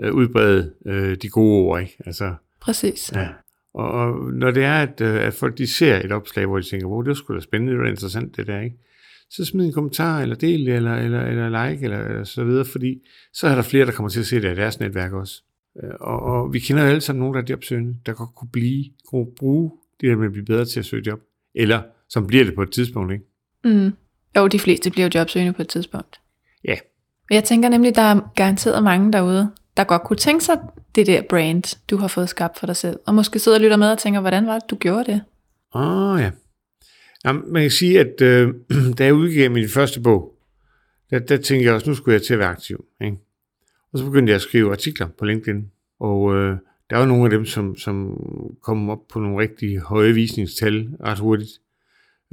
[0.00, 1.96] øh, udbrede øh, de gode ord, ikke?
[2.06, 3.12] Altså, Præcis.
[3.14, 3.28] Ja.
[3.74, 6.66] Og, og når det er, at, øh, at folk de ser et opslag, hvor de
[6.70, 8.76] tænker, wow, det er sgu da spændende, det er interessant det der, ikke?
[9.30, 12.64] så smid en kommentar, eller del det, eller, eller, eller like, eller, eller så videre,
[12.64, 12.98] fordi
[13.32, 15.42] så er der flere, der kommer til at se det i deres netværk også.
[15.82, 18.50] Øh, og, og vi kender jo alle sammen nogle, der er jobsøgende, der godt kunne
[18.52, 19.70] blive, kunne bruge
[20.00, 21.20] det der med at blive bedre til at søge job.
[21.54, 23.24] Eller som bliver det på et tidspunkt, ikke?
[23.64, 23.92] Mm.
[24.36, 26.20] Jo, de fleste bliver jo jobsøgende på et tidspunkt.
[26.64, 26.76] Ja.
[27.30, 30.58] Jeg tænker nemlig, der er garanteret mange derude, der godt kunne tænke sig
[30.94, 32.98] det der brand, du har fået skabt for dig selv.
[33.06, 35.22] Og måske sidder og lytter med og tænker, hvordan var det, du gjorde det?
[35.74, 36.30] Åh oh, ja.
[37.24, 38.54] Jamen, man kan sige, at øh,
[38.98, 40.34] da jeg udgav min første bog,
[41.10, 42.84] der, der tænkte jeg også, nu skulle jeg til at være aktiv.
[43.00, 43.16] Ikke?
[43.92, 45.70] Og så begyndte jeg at skrive artikler på LinkedIn.
[46.00, 46.56] Og øh,
[46.90, 48.16] der var nogle af dem, som, som
[48.62, 51.50] kom op på nogle rigtig høje visningstal ret hurtigt.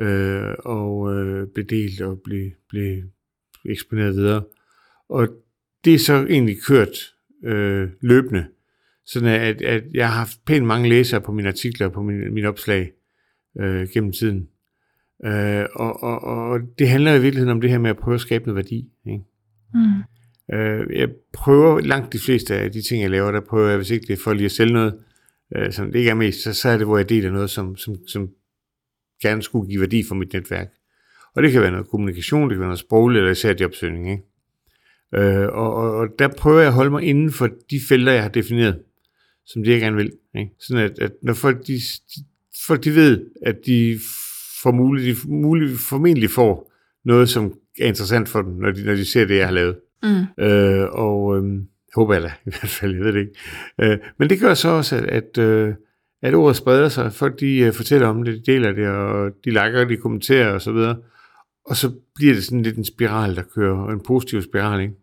[0.01, 3.03] Øh, og øh, blev delt og blev, blev
[3.65, 4.43] eksponeret videre.
[5.09, 5.27] Og
[5.85, 8.47] det er så egentlig kørt øh, løbende.
[9.05, 12.47] Sådan at, at jeg har haft pænt mange læsere på mine artikler, på mine, mine
[12.47, 12.91] opslag
[13.59, 14.47] øh, gennem tiden.
[15.25, 18.21] Øh, og, og, og det handler i virkeligheden om det her med at prøve at
[18.21, 18.89] skabe noget værdi.
[19.05, 19.23] Ikke?
[19.73, 20.55] Mm.
[20.55, 23.91] Øh, jeg prøver langt de fleste af de ting, jeg laver, der prøver jeg, hvis
[23.91, 24.99] ikke det er for lige at sælge noget,
[25.55, 27.75] øh, som det ikke er mest, så, så er det, hvor jeg deler noget, som,
[27.75, 28.29] som, som
[29.21, 30.67] gerne skulle give værdi for mit netværk.
[31.35, 34.11] Og det kan være noget kommunikation, det kan være noget sprogligt, eller især jobsøgning.
[34.11, 34.23] Ikke?
[35.15, 38.21] Øh, og, og, og der prøver jeg at holde mig inden for de felter, jeg
[38.21, 38.79] har defineret,
[39.45, 40.11] som det jeg gerne vil.
[40.35, 40.51] Ikke?
[40.59, 42.23] Sådan at, at når folk de, de,
[42.67, 43.99] folk de ved, at de
[44.63, 46.73] får muligt, de muligt, formentlig får
[47.05, 49.75] noget, som er interessant for dem, når de, når de ser det, jeg har lavet.
[50.03, 50.43] Mm.
[50.43, 51.61] Øh, og øh,
[51.95, 53.33] håber jeg da, i hvert fald, jeg ved det ikke.
[53.81, 55.73] Øh, men det gør så også, at, at, øh,
[56.21, 57.13] at ordet spreder sig.
[57.13, 60.61] Folk de uh, fortæller om det, de deler det, og de liker, de kommenterer og
[60.61, 60.97] så videre.
[61.67, 64.93] Og så bliver det sådan lidt en spiral, der kører, en positiv spiral, ikke?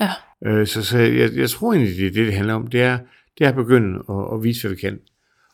[0.00, 0.10] Ja.
[0.46, 2.66] Øh, så så jeg, jeg tror egentlig, det er det, det handler om.
[2.66, 2.98] Det er,
[3.38, 4.98] det er at begynde at, at vise, hvad vi kan.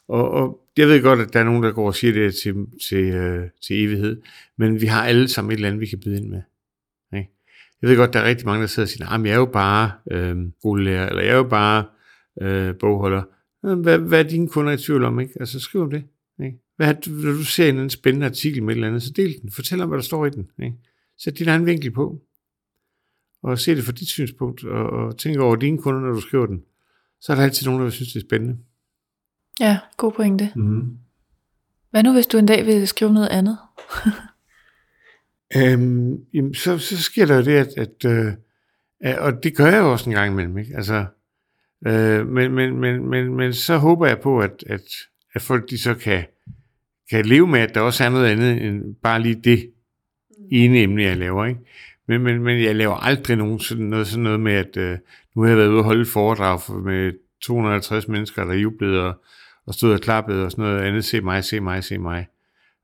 [0.09, 2.55] Og, og jeg ved godt, at der er nogen, der går og siger det til,
[2.89, 4.23] til, øh, til evighed,
[4.59, 6.43] men vi har alle sammen et eller andet, vi kan byde ind med.
[7.15, 7.31] Ikke?
[7.83, 9.47] Jeg ved godt, der er rigtig mange, der sidder og siger, at jeg er jo
[9.47, 11.85] bare øh, skolelærer, eller jeg er jo bare
[12.43, 13.23] øh, bogholder.
[13.75, 15.21] Hvad, hvad er dine kunder i tvivl om?
[15.21, 15.33] Ikke?
[15.41, 16.05] Altså skriv om det.
[16.77, 19.51] Hvad, når du ser en spændende artikel med et eller andet, så del den.
[19.51, 20.51] Fortæl om, hvad der står i den.
[20.63, 20.77] Ikke?
[21.19, 22.23] Sæt din egen vinkel på.
[23.43, 26.47] Og se det fra dit synspunkt, og, og tænk over dine kunder, når du skriver
[26.47, 26.63] den.
[27.21, 28.59] Så er der altid nogen, der vil synes, det er spændende.
[29.61, 30.53] Ja, god pointe.
[30.57, 30.99] Mm.
[31.91, 33.59] Hvad nu, hvis du en dag vil skrive noget andet?
[35.57, 38.33] øhm, jamen, så, så sker der jo det, at, at øh,
[39.19, 40.77] og det gør jeg jo også en gang imellem, ikke?
[40.77, 41.07] Altså,
[41.87, 44.83] øh, men, men, men, men, men så håber jeg på, at, at,
[45.35, 46.25] at folk de så kan,
[47.11, 49.71] kan leve med, at der også er noget andet end bare lige det
[50.51, 51.61] ene emne, jeg laver, ikke?
[52.09, 54.99] Men, men, men jeg laver aldrig nogen sådan noget, sådan noget med, at øh,
[55.35, 59.15] nu har jeg været ude og holde foredrag for, med 250 mennesker, der jublede og,
[59.67, 61.05] og stod og klappede og sådan noget andet.
[61.05, 62.27] Se mig, se mig, se mig.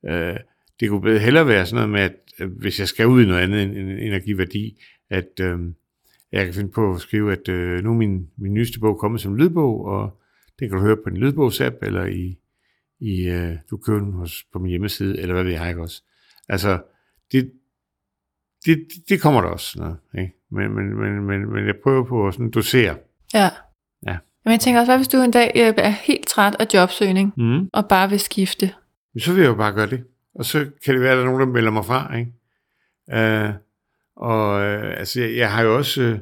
[0.08, 0.36] Øh,
[0.80, 3.40] det kunne hellere være sådan noget med, at, at hvis jeg skal ud i noget
[3.40, 5.58] andet end, end energiværdi, at øh,
[6.32, 9.20] jeg kan finde på at skrive, at øh, nu er min, min nyeste bog kommet
[9.20, 10.20] som lydbog, og
[10.60, 12.38] den kan du høre på en lydbogsapp, eller i,
[13.02, 16.02] i øh, du køber den hos, på min hjemmeside, eller hvad ved jeg ikke også.
[16.48, 16.82] Altså,
[17.32, 17.52] det,
[18.66, 20.32] det, det kommer der også noget, ikke?
[20.50, 22.96] Men, men, men, men, men jeg prøver på at sådan dosere.
[23.34, 23.50] Ja.
[24.06, 24.16] Ja.
[24.44, 27.32] Men jeg tænker også, hvad hvis du en dag øh, er helt træt af jobsøgning,
[27.36, 27.68] Mm.
[27.72, 28.74] og bare vil skifte?
[29.18, 30.04] Så vil jeg jo bare gøre det.
[30.34, 32.32] Og så kan det være, at der er nogen, der melder mig fra, ikke?
[33.06, 33.54] Uh,
[34.16, 36.18] og uh, altså, jeg, jeg har jo også, uh,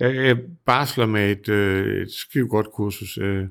[0.00, 3.44] jeg, jeg barsler med et, uh, et skriv godt kursus, uh,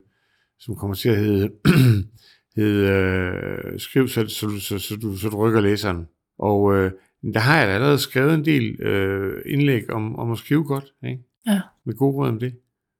[0.59, 1.51] som kommer til at hedde,
[2.56, 6.08] hedde uh, skriv, så, så, så, så, du, så du rykker læseren.
[6.39, 6.92] Og uh,
[7.34, 10.86] der har jeg da allerede skrevet en del uh, indlæg om, om at skrive godt,
[11.04, 11.24] ikke?
[11.48, 11.62] Ja.
[11.86, 12.56] Med gode råd om det,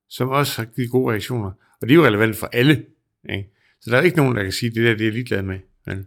[0.10, 1.52] som også har givet gode reaktioner.
[1.82, 2.86] Og det er jo relevant for alle,
[3.30, 3.50] ikke?
[3.82, 5.42] Så der er ikke nogen, der kan sige, at det der det er jeg ligeglad
[5.42, 5.60] med.
[5.86, 6.06] Men,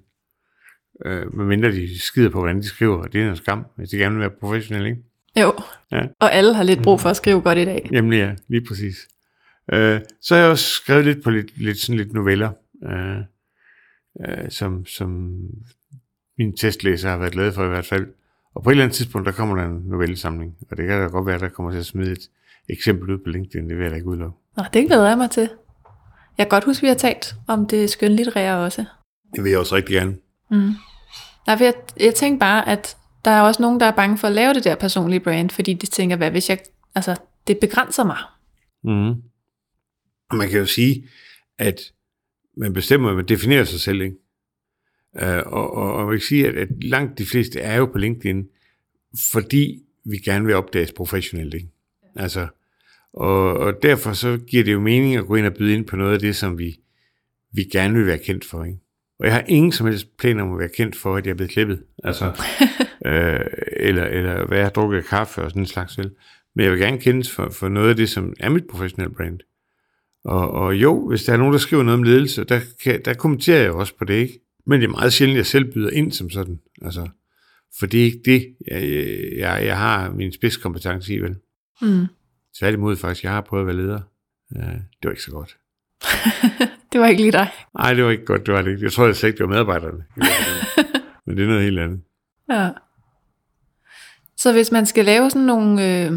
[1.05, 3.97] øh, medmindre de skider på, hvordan de skriver, og det er en skam, hvis de
[3.97, 5.03] gerne vil være professionelle, ikke?
[5.41, 5.53] Jo.
[5.93, 6.07] Ja.
[6.21, 7.89] Og alle har lidt brug for at skrive godt i dag.
[7.93, 9.09] Jamen ja, lige præcis.
[9.73, 12.51] Øh, så har jeg også skrevet lidt på lidt, lidt, sådan lidt noveller,
[12.85, 13.19] øh,
[14.29, 15.41] øh, som, som
[16.39, 18.07] min testlæser har været glad for i hvert fald.
[18.55, 21.07] Og på et eller andet tidspunkt, der kommer der en novellesamling, og det kan da
[21.07, 22.31] godt være, der kommer til at smide et
[22.69, 24.39] eksempel ud på LinkedIn, det vil jeg da ikke udelukke.
[24.57, 25.51] Nå, det glæder jeg mig til.
[26.39, 28.85] Jeg kan godt huske, vi har talt om det skønlitterære også.
[29.35, 30.17] Det vil jeg også rigtig gerne.
[30.51, 30.73] Mm.
[31.47, 34.27] Nej, for jeg, jeg tænkte bare, at der er også nogen, der er bange for
[34.27, 36.59] at lave det der personlige brand, fordi de tænker, hvad hvis jeg,
[36.95, 38.19] altså, det begrænser mig.
[38.85, 39.23] Mm.
[40.39, 41.05] Man kan jo sige,
[41.59, 41.81] at
[42.57, 44.17] man bestemmer, man definerer sig selv, ikke?
[45.13, 47.99] Uh, og, og, og man kan sige, at, at langt de fleste er jo på
[47.99, 48.49] LinkedIn,
[49.33, 51.69] fordi vi gerne vil opdages professionelt, ikke?
[52.17, 52.47] Altså,
[53.13, 55.97] og, og derfor så giver det jo mening at gå ind og byde ind på
[55.97, 56.81] noget af det, som vi
[57.57, 58.65] vi gerne vil være kendt for.
[58.65, 58.79] Ikke?
[59.19, 61.37] Og jeg har ingen som helst planer om at være kendt for, at jeg er
[61.37, 61.83] blevet klippet.
[62.05, 62.25] Altså,
[63.07, 63.41] øh,
[63.77, 66.11] eller, eller hvad jeg har drukket af kaffe og sådan en slags vel.
[66.55, 69.41] Men jeg vil gerne kendes for, for noget af det, som er mit professionelle brand.
[70.27, 73.15] Og, og jo, hvis der er nogen, der skriver noget om ledelse, der, kan, der
[73.15, 74.41] kommenterer jeg også på det, ikke?
[74.67, 76.61] Men det er meget sjældent, at jeg selv byder ind som sådan.
[76.83, 77.09] Altså,
[77.79, 78.83] for det er ikke det, jeg,
[79.39, 81.37] jeg, jeg har min spidskompetence i, vel?
[81.83, 82.07] Mm.
[82.59, 84.01] Tværtimod faktisk, jeg har prøvet at være leder.
[84.57, 85.57] Uh, det var ikke så godt.
[86.93, 87.49] det var ikke lige dig.
[87.79, 88.85] Nej, det var ikke godt, det var det ikke.
[88.85, 90.05] Jeg tror jeg slet ikke, det var medarbejderne.
[91.27, 92.01] Men det er noget helt andet.
[92.51, 92.71] Ja.
[94.37, 96.13] Så hvis man skal lave sådan nogle, øh,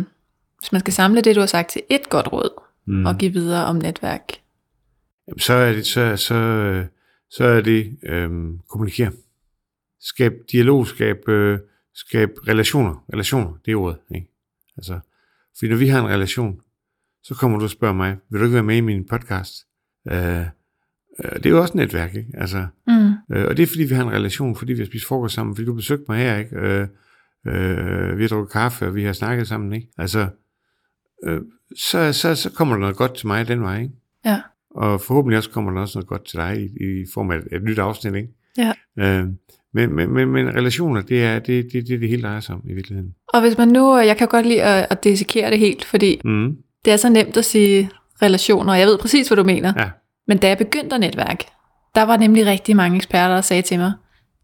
[0.60, 3.06] hvis man skal samle det, du har sagt til et godt råd, mm.
[3.06, 4.39] og give videre om netværk,
[5.30, 6.86] Jamen, så er det, så, så,
[7.32, 9.12] så er det øhm, kommunikere.
[10.02, 11.60] Skab dialog, skab, øh,
[11.93, 13.06] skab relationer.
[13.13, 13.97] Relationer, det er ordet.
[14.15, 14.28] Ikke?
[14.78, 14.99] Altså,
[15.58, 16.62] fordi når vi har en relation,
[17.23, 19.54] så kommer du og spørger mig, vil du ikke være med i min podcast?
[20.12, 20.45] Øh, øh,
[21.36, 22.32] det er jo også netværk, ikke?
[22.34, 23.13] Altså, mm.
[23.36, 25.56] øh, og det er fordi, vi har en relation, fordi vi har spist frokost sammen,
[25.56, 26.56] fordi du besøgte mig her, ikke?
[26.56, 26.88] Øh,
[27.47, 29.88] øh, vi har drukket kaffe, og vi har snakket sammen, ikke?
[29.97, 30.28] Altså,
[31.23, 31.41] øh,
[31.77, 33.93] så, så, så kommer der noget godt til mig den vej, ikke?
[34.25, 34.41] Ja.
[34.75, 37.43] Og forhåbentlig også kommer der også noget godt til dig i, i form af et,
[37.51, 38.29] et nyt afsnit, ikke?
[38.58, 38.73] Ja.
[38.99, 39.25] Øh,
[39.73, 42.62] men, men, men, men relationer, det er det, det, det, det hele drejer sig om
[42.65, 43.13] i virkeligheden.
[43.27, 46.58] Og hvis man nu, jeg kan godt lide at, at dissekere det helt, fordi Mm.
[46.86, 47.89] det er så nemt at sige
[48.21, 49.73] relationer, og jeg ved præcis, hvad du mener.
[49.77, 49.89] Ja.
[50.27, 51.43] Men da jeg begyndte at netværk,
[51.95, 53.93] der var nemlig rigtig mange eksperter, der sagde til mig,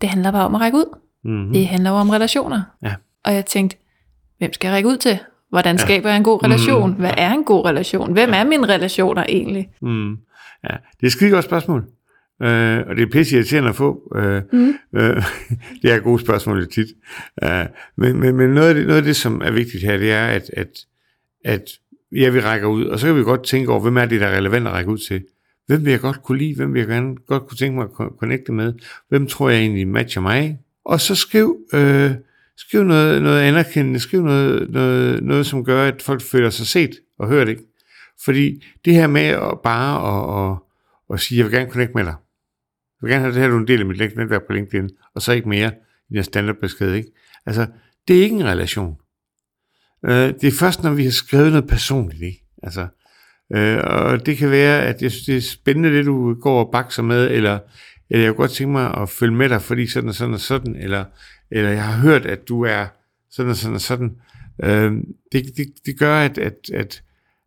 [0.01, 0.97] det handler bare om at række ud.
[1.23, 1.53] Mm-hmm.
[1.53, 2.61] Det handler jo om relationer.
[2.83, 2.93] Ja.
[3.25, 3.77] Og jeg tænkte,
[4.38, 5.19] hvem skal jeg række ud til?
[5.49, 5.81] Hvordan Ja.
[5.81, 6.89] skaber jeg en god relation?
[6.89, 6.99] Mhm.
[6.99, 8.13] Hvad er en god relation?
[8.13, 9.69] Hvem er mine relationer egentlig?
[9.81, 10.10] Mm.
[10.63, 11.79] Ja, det er et skide godt spørgsmål.
[12.41, 14.13] Øh, og det er pisse irriterende at få.
[14.15, 14.73] Øh, Mm.
[14.95, 15.23] øh,
[15.81, 16.88] det er gode spørgsmål lidt tit.
[17.43, 17.65] Øh,
[17.97, 20.25] men men, men noget, af det, noget af det, som er vigtigt her, det er,
[20.27, 20.67] at, at,
[21.45, 21.63] at
[22.12, 24.27] ja, vi rækker ud, og så kan vi godt tænke over, hvem er det, der
[24.27, 25.21] er relevant at række ud til?
[25.67, 26.55] Hvem vil jeg godt kunne lide?
[26.55, 28.73] Hvem vil jeg gerne godt kunne tænke mig at connecte med?
[29.10, 30.60] Hvem tror jeg egentlig matcher mig?
[30.86, 32.12] Og så skriv, øh,
[32.57, 36.91] skriv noget, noget anerkendende, skriv noget, noget, noget, som gør, at folk føler sig set
[37.19, 37.63] og hørt, ikke?
[38.25, 40.57] Fordi det her med at bare at, at,
[41.13, 42.15] at sige, jeg vil gerne connecte med dig.
[43.01, 44.89] Jeg vil gerne have det her, du er en del af mit netværk på LinkedIn,
[45.15, 45.71] og så ikke mere
[46.09, 47.09] i den standardbesked, ikke?
[47.45, 47.67] Altså,
[48.07, 48.97] det er ikke en relation.
[50.05, 52.43] Øh, det er først, når vi har skrevet noget personligt, ikke?
[52.63, 52.87] Altså,
[53.53, 56.71] øh, og det kan være, at jeg synes, det er spændende, det du går og
[56.71, 57.59] bakser med, eller,
[58.09, 60.39] eller jeg kunne godt tænke mig at følge med dig, fordi sådan og sådan og
[60.39, 61.05] sådan, eller,
[61.51, 62.86] eller jeg har hørt, at du er
[63.31, 64.15] sådan og sådan og sådan.
[64.63, 64.93] Øh,
[65.31, 67.01] det, det, det gør, at, at, at,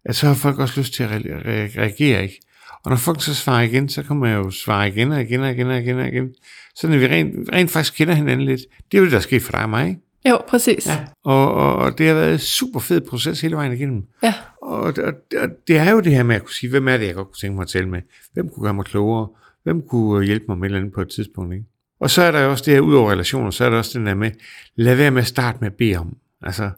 [0.04, 2.40] at så har folk også lyst til at re- re- reagere, ikke?
[2.84, 5.50] Og når folk så svarer igen, så kan man jo svare igen og igen og
[5.50, 6.34] igen og igen og igen.
[6.74, 8.60] Sådan at vi rent, rent faktisk kender hinanden lidt.
[8.92, 10.00] Det er jo det, der er sket for dig og mig, ikke?
[10.28, 10.86] Jo, præcis.
[10.86, 11.06] Ja.
[11.24, 14.02] Og, og, og det har været en super fed proces hele vejen igennem.
[14.22, 14.34] Ja.
[14.62, 17.06] Og, og, og det er jo det her med at kunne sige, hvem er det,
[17.06, 18.00] jeg godt kunne tænke mig at tale med?
[18.32, 19.28] Hvem kunne gøre mig klogere?
[19.62, 21.54] Hvem kunne hjælpe mig med et eller andet på et tidspunkt?
[21.54, 21.66] Ikke?
[22.00, 24.06] Og så er der også det her, ud over relationer, så er der også den
[24.06, 24.30] der med,
[24.76, 26.16] lad være med at starte med at bede om.
[26.42, 26.70] Altså,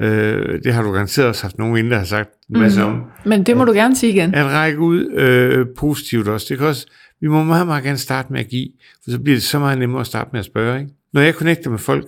[0.00, 2.88] øh, det har du garanteret også haft nogen inden, der har sagt en masse Mhm.
[2.92, 3.02] om.
[3.24, 4.34] Men det må du gerne sige igen.
[4.34, 6.46] At række ud øh, positivt også.
[6.48, 6.86] Det kan også,
[7.20, 8.68] vi må meget, meget gerne starte med at give,
[9.04, 10.80] for så bliver det så meget nemmere at starte med at spørge.
[10.80, 10.92] Ikke?
[11.12, 12.06] Når jeg connecter med folk,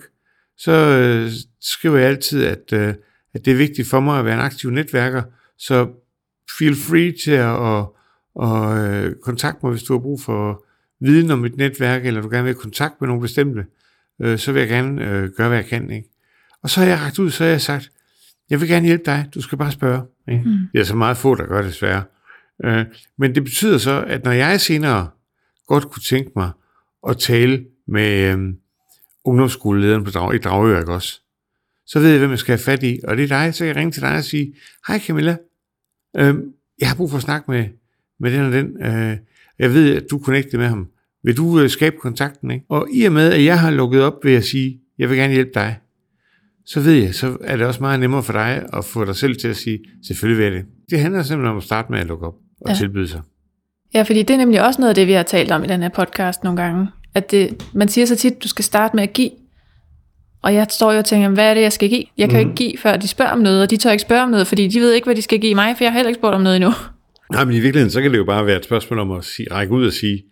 [0.58, 2.94] så øh, skriver jeg altid, at, øh,
[3.34, 5.22] at det er vigtigt for mig at være en aktiv netværker,
[5.58, 5.88] så
[6.58, 7.96] feel free til at og,
[8.34, 10.64] og, øh, kontakte mig, hvis du har brug for
[11.00, 13.64] viden om mit netværk, eller du gerne vil i kontakt med nogle bestemte,
[14.22, 15.90] øh, så vil jeg gerne øh, gøre, hvad jeg kan.
[15.90, 16.08] Ikke?
[16.62, 17.90] Og så har jeg ragt ud, så har jeg sagt,
[18.50, 20.02] jeg vil gerne hjælpe dig, du skal bare spørge.
[20.28, 20.44] Ikke?
[20.44, 20.58] Mm.
[20.72, 22.02] Det er så meget få, der gør det desværre.
[22.64, 22.84] Øh,
[23.18, 25.08] men det betyder så, at når jeg senere
[25.66, 26.50] godt kunne tænke mig
[27.08, 28.54] at tale med øh,
[29.24, 31.20] ungdomsskolelederen på Drag, i Dragør, ikke også?
[31.86, 33.76] Så ved jeg, hvem jeg skal have fat i, og det er dig, så jeg
[33.76, 34.54] ringe til dig og sige,
[34.88, 35.36] hej Camilla,
[36.16, 36.34] øh,
[36.80, 37.68] jeg har brug for at snakke med,
[38.20, 38.82] med den og den.
[38.82, 39.16] Øh,
[39.58, 40.86] jeg ved, at du er med ham.
[41.24, 42.50] Vil du øh, skabe kontakten?
[42.50, 42.64] Ikke?
[42.68, 45.32] Og i og med, at jeg har lukket op ved at sige, jeg vil gerne
[45.34, 45.76] hjælpe dig,
[46.66, 49.36] så ved jeg, så er det også meget nemmere for dig at få dig selv
[49.36, 50.64] til at sige, selvfølgelig vil jeg det.
[50.90, 52.74] Det handler simpelthen om at starte med at lukke op og Ja.
[52.74, 53.20] tilbyde sig.
[53.94, 55.82] Ja, fordi det er nemlig også noget af det, vi har talt om i den
[55.82, 56.86] her podcast nogle gange.
[57.14, 59.30] At det, man siger så tit, at du skal starte med at give.
[60.42, 62.04] Og jeg står jo og tænker, hvad er det, jeg skal give?
[62.18, 62.50] Jeg kan Mhm.
[62.50, 64.68] ikke give, før de spørger om noget, og de tør ikke spørge om noget, fordi
[64.68, 66.40] de ved ikke, hvad de skal give mig, for jeg har heller ikke spurgt om
[66.40, 66.72] noget endnu.
[67.32, 69.50] Nej, men i virkeligheden, så kan det jo bare være et spørgsmål om at sige,
[69.50, 70.24] række ud og sige,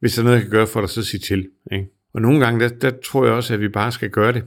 [0.00, 1.48] hvis der er noget, jeg kan gøre for dig, så sig til.
[1.72, 1.86] Ikke?
[2.14, 4.44] Og nogle gange, der, der tror jeg også, at vi bare skal gøre det.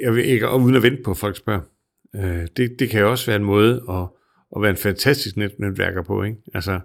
[0.00, 1.60] Jeg vil ikke, og uden at vente på, at folk spørger.
[2.16, 4.08] Øh, det, det kan jo også være en måde at,
[4.56, 6.22] at være en fantastisk net, netværker på.
[6.22, 6.36] Ikke?
[6.54, 6.80] Altså,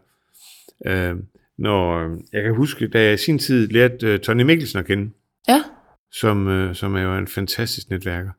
[0.85, 1.15] øh,
[1.57, 5.11] når, jeg kan huske, da jeg i sin tid lærte uh, Tony Mikkelsen at kende,
[5.47, 5.63] Ja,
[6.11, 8.31] som, øh, som er jo en fantastisk netværker.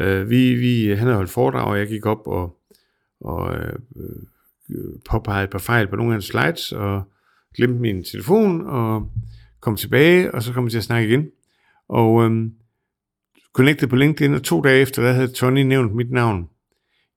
[0.00, 2.60] Øh, vi, vi, han havde holdt foredrag, og jeg gik op og,
[3.20, 4.22] og øh, øh,
[5.10, 7.02] påpegede et par fejl på nogle af hans slides, og
[7.56, 9.10] glemte min telefon, og
[9.60, 11.26] kom tilbage, og så kom vi til at snakke igen.
[11.88, 12.52] Og øhm,
[13.52, 16.48] connected på LinkedIn, og to dage efter, der havde Tony nævnt mit navn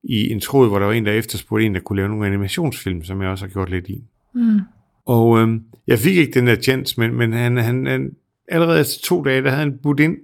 [0.03, 3.03] i en tråd, hvor der var en, der efterspurgte en, der kunne lave nogle animationsfilm,
[3.03, 4.03] som jeg også har gjort lidt i.
[4.35, 4.59] Mm.
[5.05, 8.15] Og øhm, jeg fik ikke den der chance, men, men han, han, han,
[8.47, 10.17] allerede efter to dage, der havde han budt ind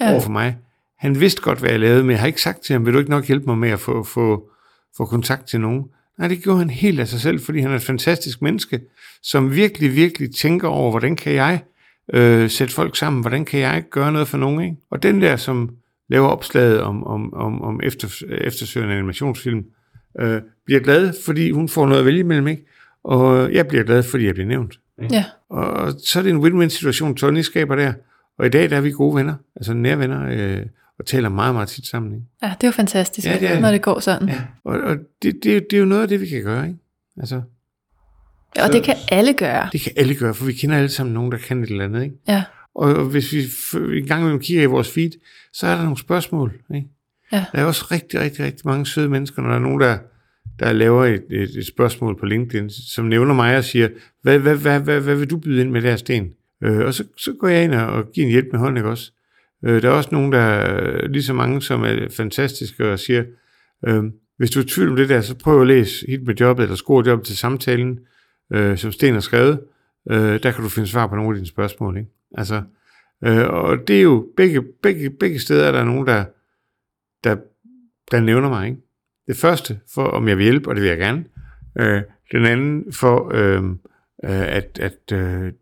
[0.00, 0.12] ja.
[0.12, 0.56] over for mig.
[0.98, 2.98] Han vidste godt, hvad jeg lavede, men jeg har ikke sagt til ham, vil du
[2.98, 4.50] ikke nok hjælpe mig med at få, få,
[4.96, 5.84] få kontakt til nogen?
[6.18, 8.80] Nej, det gjorde han helt af sig selv, fordi han er et fantastisk menneske,
[9.22, 11.62] som virkelig, virkelig tænker over, hvordan kan jeg
[12.14, 14.76] øh, sætte folk sammen, hvordan kan jeg gøre noget for nogen, ikke?
[14.90, 15.70] Og den der, som
[16.08, 19.64] laver opslaget om, om, om, om efter, eftersøgende animationsfilm,
[20.20, 22.66] øh, bliver glad, fordi hun får noget at vælge mellem, ikke?
[23.04, 24.80] Og jeg bliver glad, fordi jeg bliver nævnt.
[25.02, 25.14] Ikke?
[25.14, 25.24] Ja.
[25.50, 27.92] Og så er det en win-win situation, Tony skaber der.
[28.38, 30.66] Og i dag der er vi gode venner, altså nære venner, øh,
[31.02, 32.12] og taler meget, meget tit sammen.
[32.14, 32.26] Ikke?
[32.42, 34.28] Ja, det er jo fantastisk, Ja, det er når det går sådan.
[34.28, 34.42] Ja.
[34.64, 36.66] Og, og det, det, det er jo noget af det, vi kan gøre.
[36.66, 36.78] Ikke?
[37.18, 37.42] Altså,
[38.56, 39.68] Ja, og det kan alle gøre.
[39.72, 42.02] det kan alle gøre, for vi kender alle sammen nogen, der kan et eller andet.
[42.02, 42.16] Ikke?
[42.28, 42.42] Ja,
[42.74, 43.42] Og, og hvis vi
[43.98, 45.10] en gang imellem kigger i vores feed,
[45.52, 46.52] så er der nogle spørgsmål.
[46.74, 46.88] Ikke?
[47.32, 47.44] Ja.
[47.52, 49.98] Der er også rigtig, rigtig, rigtig mange søde mennesker, når der er nogen, der,
[50.58, 53.88] der laver et, et, et spørgsmål på LinkedIn, som nævner mig og siger,
[54.22, 56.30] hvad, hvad, hvad, hvad, hvad vil du byde ind med der sten?
[56.62, 58.88] Øh, og så, så går jeg ind og, og giver en hjælp med hånden, ikke
[58.88, 59.12] også?
[59.64, 63.24] Øh, der er også nogen, der er lige så mange, som er fantastiske og siger,
[63.86, 64.04] øh,
[64.36, 66.62] hvis du er i tvivl om det der, så prøv at læse hit med jobbet,
[66.62, 67.98] eller score jobbet til samtalen,
[68.52, 69.60] øh, som Sten har skrevet.
[70.10, 71.96] Øh, der kan du finde svar på nogle af dine spørgsmål.
[71.96, 72.10] Ikke?
[72.38, 72.62] Altså,
[73.24, 76.24] øh, og det er jo begge, begge, begge steder, er der nogen, der,
[77.24, 77.36] der,
[78.10, 78.68] der nævner mig.
[78.68, 78.80] Ikke?
[79.26, 81.24] Det første, for om jeg vil hjælpe, og det vil jeg gerne.
[81.78, 85.52] Øh, den anden, for øh, øh at, at øh,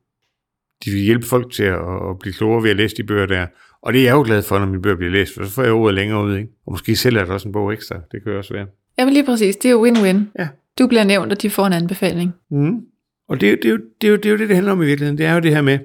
[0.85, 3.47] de vil hjælpe folk til at, at blive klogere ved at læse de bøger der.
[3.83, 5.63] Og det er jeg jo glad for, når mine bøger bliver læst, for så får
[5.63, 6.37] jeg ordet længere ud.
[6.37, 6.49] Ikke?
[6.67, 8.01] Og måske selv er der også en bog ekstra.
[8.13, 8.67] Det kan jo også være.
[8.99, 10.19] Jamen lige præcis, det er jo win-win.
[10.39, 10.49] Ja.
[10.79, 12.35] Du bliver nævnt, og de får en anbefaling.
[12.51, 12.81] Mm.
[13.29, 14.87] Og det, er det, det, er jo, det er jo det, det handler om i
[14.87, 15.19] virkeligheden.
[15.19, 15.79] Det er jo det her med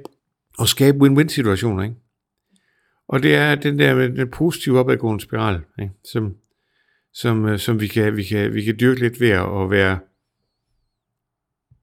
[0.61, 1.83] at skabe win-win-situationer.
[1.83, 1.95] Ikke?
[3.07, 5.93] Og det er den der med den positive opadgående spiral, ikke?
[6.11, 6.33] Som,
[7.13, 9.99] som, øh, som vi, kan, vi, kan, vi kan dyrke lidt ved at være,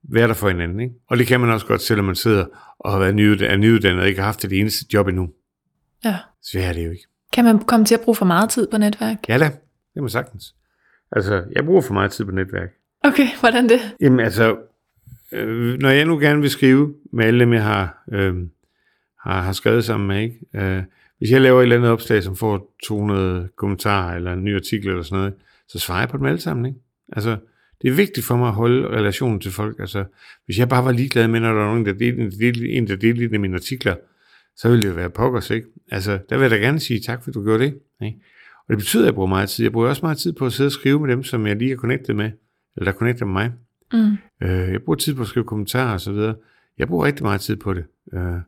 [0.03, 0.81] være der for hinanden.
[0.81, 0.95] Ikke?
[1.09, 2.47] Og det kan man også godt, selvom man sidder
[2.79, 5.29] og har været nyuddannet, er nyuddannet og ikke har haft det eneste job endnu.
[6.05, 6.17] Ja.
[6.43, 7.07] Så er det jo ikke.
[7.33, 9.29] Kan man komme til at bruge for meget tid på netværk?
[9.29, 10.55] Ja da, det er man sagtens.
[11.13, 12.69] Altså, jeg bruger for meget tid på netværk.
[13.05, 13.81] Okay, hvordan det?
[14.01, 14.57] Jamen altså,
[15.33, 18.35] øh, når jeg nu gerne vil skrive med alle dem, jeg har, øh,
[19.21, 20.39] har, har skrevet sammen med, ikke?
[20.55, 20.83] Øh,
[21.19, 24.89] hvis jeg laver et eller andet opslag, som får 200 kommentarer eller en ny artikel
[24.89, 25.35] eller sådan noget,
[25.69, 26.67] så svarer jeg på dem alle sammen.
[26.67, 26.79] Ikke?
[27.13, 27.37] Altså,
[27.83, 29.81] det er vigtigt for mig at holde relationen til folk.
[29.81, 30.05] Altså,
[30.47, 32.89] hvis jeg bare var ligeglad med, når der var nogen, der delte, en, delte, en,
[32.89, 33.97] der delte en af mine artikler,
[34.57, 35.67] så ville det jo være pokkers, ikke?
[35.91, 37.79] Altså, der vil jeg da gerne sige tak, fordi du gjorde det.
[38.03, 38.19] Ikke?
[38.59, 39.65] Og det betyder, at jeg bruger meget tid.
[39.65, 41.73] Jeg bruger også meget tid på at sidde og skrive med dem, som jeg lige
[41.73, 42.31] er connectet med,
[42.77, 43.53] eller der connecter med mig.
[43.93, 44.17] Mm.
[44.43, 46.35] Øh, jeg bruger tid på at skrive kommentarer og så videre.
[46.79, 47.85] Jeg bruger rigtig meget tid på det.
[48.15, 48.41] Øh,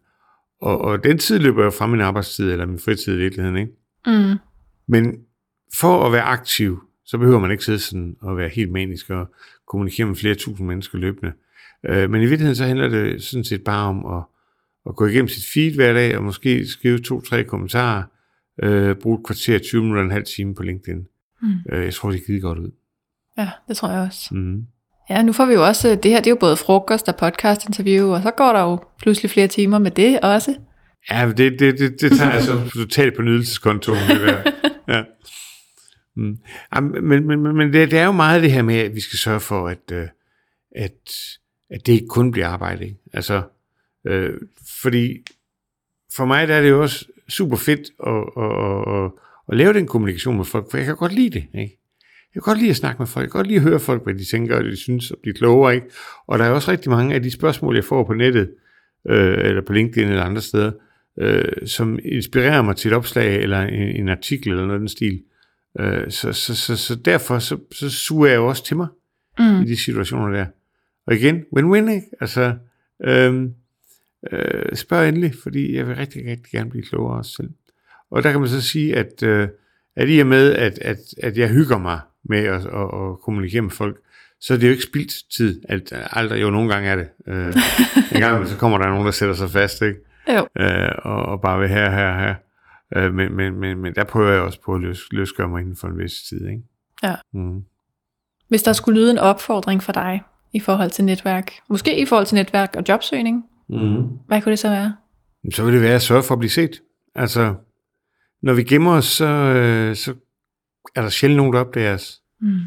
[0.60, 3.72] og, og den tid løber jo fra min arbejdstid, eller min fritid i virkeligheden, ikke?
[4.06, 4.38] Mm.
[4.86, 5.20] Men
[5.74, 9.34] for at være aktiv, så behøver man ikke sidde sådan og være helt manisk og
[9.68, 11.32] kommunikere med flere tusind mennesker løbende.
[11.86, 14.22] Øh, men i virkeligheden så handler det sådan set bare om at,
[14.88, 18.02] at gå igennem sit feed hver dag, og måske skrive to-tre kommentarer,
[18.62, 21.06] øh, bruge et kvarter, 20 minutter, en halv time på LinkedIn.
[21.42, 21.48] Mm.
[21.72, 22.70] Øh, jeg tror, det gider godt ud.
[23.38, 24.34] Ja, det tror jeg også.
[24.34, 24.66] Mm.
[25.10, 28.08] Ja, nu får vi jo også, det her det er jo både frokost og podcast-interview,
[28.08, 30.54] og så går der jo pludselig flere timer med det også.
[31.10, 34.52] Ja, det, det, det, det tager jeg så totalt på nydelseskontoen, det der.
[34.88, 35.02] Ja.
[36.16, 36.38] Mm.
[36.74, 39.00] Ja, men men, men, men det, det er jo meget det her med, at vi
[39.00, 40.08] skal sørge for, at, øh,
[40.76, 41.14] at,
[41.70, 42.84] at det ikke kun bliver arbejde.
[42.84, 42.96] Ikke?
[43.12, 43.42] Altså,
[44.06, 44.34] øh,
[44.82, 45.24] fordi
[46.16, 49.10] for mig der er det jo også super fedt at, at, at, at,
[49.48, 51.44] at lave den kommunikation med folk, for jeg kan godt lide det.
[51.54, 51.78] Ikke?
[52.34, 53.22] Jeg kan godt lide at snakke med folk.
[53.22, 55.34] Jeg kan godt lide at høre folk, hvad de tænker, og de synes, og blive
[55.34, 55.74] klogere.
[55.74, 55.86] Ikke?
[56.26, 58.50] Og der er også rigtig mange af de spørgsmål, jeg får på nettet,
[59.08, 60.72] øh, eller på LinkedIn eller andre steder,
[61.18, 64.88] øh, som inspirerer mig til et opslag, eller en, en artikel, eller noget af den
[64.88, 65.22] stil.
[65.80, 68.86] Øh, så, så, så, så derfor, så, så suger jeg jo også til mig
[69.38, 69.62] Mm.
[69.62, 70.46] i de situationer der.
[71.06, 72.06] Og igen, win-win, ikke?
[72.20, 72.54] Altså,
[73.04, 73.54] øhm,
[74.32, 77.50] øh, spørg endelig, fordi jeg vil rigtig, rigtig gerne blive klogere også selv.
[78.10, 79.48] Og der kan man så sige, at, øh,
[79.96, 83.62] at i og med, at, at, at jeg hygger mig med at, at, at kommunikere
[83.62, 84.00] med folk,
[84.40, 85.62] så er det jo ikke spildt tid.
[85.68, 87.08] Alt, aldrig, jo, nogle gange er det.
[87.26, 87.46] Øh,
[88.14, 89.98] en gang så kommer der nogen, der sætter sig fast, ikke?
[90.28, 90.46] Jo.
[90.58, 92.34] Øh, og, og bare vil her, her, her.
[92.96, 95.76] Øh, men, men, men, men der prøver jeg også på at løs, løsgøre mig inden
[95.76, 96.62] for en vis tid, ikke?
[97.02, 97.14] Ja.
[97.32, 97.64] Mm.
[98.48, 100.22] Hvis der skulle lyde en opfordring for dig
[100.52, 104.02] i forhold til netværk, måske i forhold til netværk og jobsøgning, Mm.
[104.26, 104.96] hvad kunne det så være?
[105.52, 106.82] Så vil det være at sørge for at blive set.
[107.14, 107.54] Altså,
[108.42, 110.14] når vi gemmer os, så, øh, så
[110.94, 112.20] er der sjældent nogen, der opdager os.
[112.40, 112.58] Mm.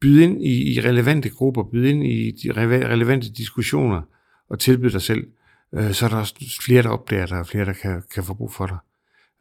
[0.00, 4.02] Byd ind i, i relevante grupper, byd ind i de re- relevante diskussioner,
[4.50, 5.26] og tilbyde dig selv,
[5.74, 6.34] øh, så er der også
[6.64, 8.78] flere, der opdager dig, og flere, der kan, kan få brug for dig.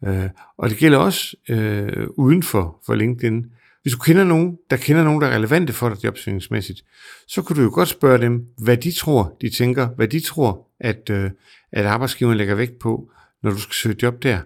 [0.05, 3.45] Øh, og det gælder også øh, uden for, for LinkedIn.
[3.81, 6.85] Hvis du kender nogen, der kender nogen, der er relevante for dig jobsøgningsmæssigt,
[7.27, 10.67] så kunne du jo godt spørge dem, hvad de tror, de tænker, hvad de tror,
[10.79, 11.31] at, øh,
[11.71, 13.11] at arbejdsgiveren lægger vægt på,
[13.43, 14.41] når du skal søge job der,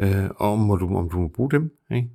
[0.00, 1.70] øh, og om, må du, om du må bruge dem.
[1.90, 2.08] Ikke?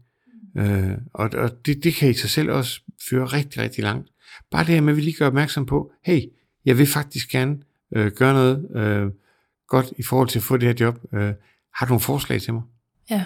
[0.57, 4.09] Øh, og og det, det kan i sig selv også føre rigtig, rigtig langt.
[4.51, 6.21] Bare det her med, at vi lige gør opmærksom på, hey,
[6.65, 7.57] jeg vil faktisk gerne
[7.95, 9.11] øh, gøre noget øh,
[9.67, 10.99] godt i forhold til at få det her job.
[11.13, 11.33] Øh,
[11.75, 12.63] har du nogle forslag til mig?
[13.09, 13.25] Ja,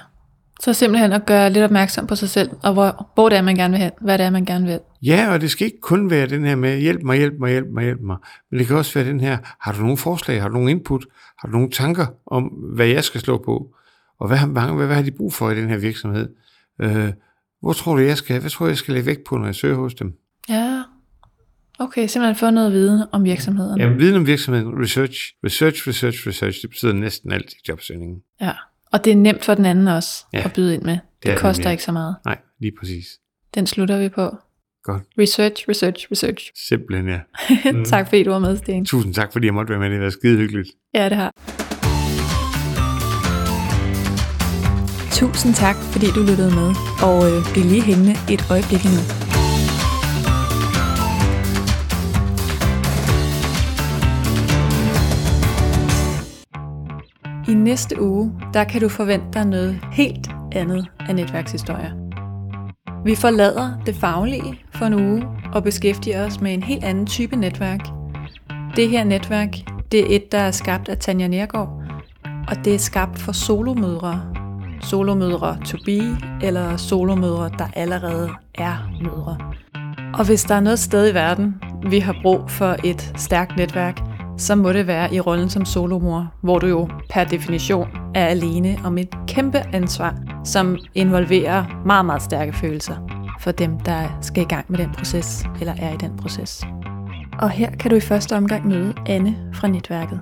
[0.61, 3.55] så simpelthen at gøre lidt opmærksom på sig selv, og hvor, hvor det er, man
[3.55, 4.79] gerne vil hen, hvad det er, man gerne vil.
[5.01, 7.67] Ja, og det skal ikke kun være den her med, hjælp mig, hjælp mig, hjælp
[7.73, 8.17] mig, hjælp mig.
[8.51, 11.05] Men det kan også være den her, har du nogle forslag, har du nogle input,
[11.39, 12.43] har du nogle tanker om,
[12.75, 13.75] hvad jeg skal slå på?
[14.19, 16.29] Og hvad, hvad, hvad, hvad har de brug for i den her virksomhed?
[16.81, 17.13] Øh,
[17.61, 19.55] hvor tror du, jeg skal, hvad tror jeg, jeg skal lægge vægt på, når jeg
[19.55, 20.13] søger hos dem?
[20.49, 20.83] Ja,
[21.79, 23.79] okay, simpelthen få noget viden om virksomheden.
[23.79, 28.21] Ja, viden om virksomheden, research, research, research, research, det betyder næsten alt i jobsøgningen.
[28.41, 28.51] Ja,
[28.93, 30.93] og det er nemt for den anden også Ja, at byde ind med.
[30.93, 31.71] Det, det er koster nemlig.
[31.71, 32.15] ikke så meget.
[32.25, 33.05] Nej, lige præcis.
[33.55, 34.35] Den slutter vi på.
[34.83, 35.03] Godt.
[35.19, 36.51] Research, research, research.
[36.67, 37.19] Simpelthen, ja.
[37.71, 37.85] Mm.
[37.85, 38.85] tak fordi du var med, Sten.
[38.85, 39.87] Tusind tak, fordi jeg måtte være med.
[39.89, 40.69] Det har været skide hyggeligt.
[40.93, 41.31] Ja, det har.
[45.11, 46.69] Tusind tak, fordi du lyttede med,
[47.03, 49.22] og øh, bliv lige hængende et øjeblik endnu.
[57.47, 61.91] I næste uge, der kan du forvente dig noget helt andet af netværkshistorier.
[63.05, 67.35] Vi forlader det faglige for en uge og beskæftiger os med en helt anden type
[67.35, 67.79] netværk.
[68.75, 69.49] Det her netværk,
[69.91, 71.83] det er et, der er skabt af Tanja Nergård,
[72.47, 74.21] og det er skabt for solomødre.
[74.81, 79.37] Solomødre to be, eller solomødre, der allerede er mødre.
[80.13, 81.55] Og hvis der er noget sted i verden,
[81.89, 84.01] vi har brug for et stærkt netværk,
[84.43, 88.77] så må det være i rollen som solomor, hvor du jo per definition er alene
[88.85, 92.95] om et kæmpe ansvar, som involverer meget, meget stærke følelser
[93.39, 96.63] for dem, der skal i gang med den proces, eller er i den proces.
[97.39, 100.21] Og her kan du i første omgang møde Anne fra netværket.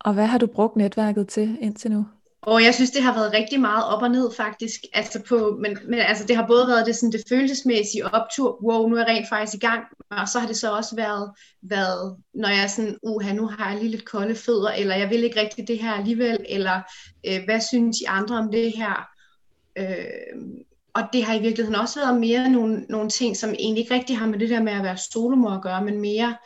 [0.00, 2.06] Og hvad har du brugt netværket til indtil nu?
[2.46, 4.80] Og jeg synes, det har været rigtig meget op og ned faktisk.
[4.92, 8.88] Altså på, men, men altså, det har både været det, sådan, det følelsesmæssige optur, wow,
[8.88, 11.32] nu er jeg rent faktisk i gang, og så har det så også været,
[11.62, 15.10] været når jeg er sådan, uha, nu har jeg lige lidt kolde fødder, eller jeg
[15.10, 16.80] vil ikke rigtig det her alligevel, eller
[17.28, 19.08] øh, hvad synes I andre om det her?
[19.78, 20.56] Øh,
[20.94, 24.18] og det har i virkeligheden også været mere nogle, nogle ting, som egentlig ikke rigtig
[24.18, 26.36] har med det der med at være solomor at gøre, men mere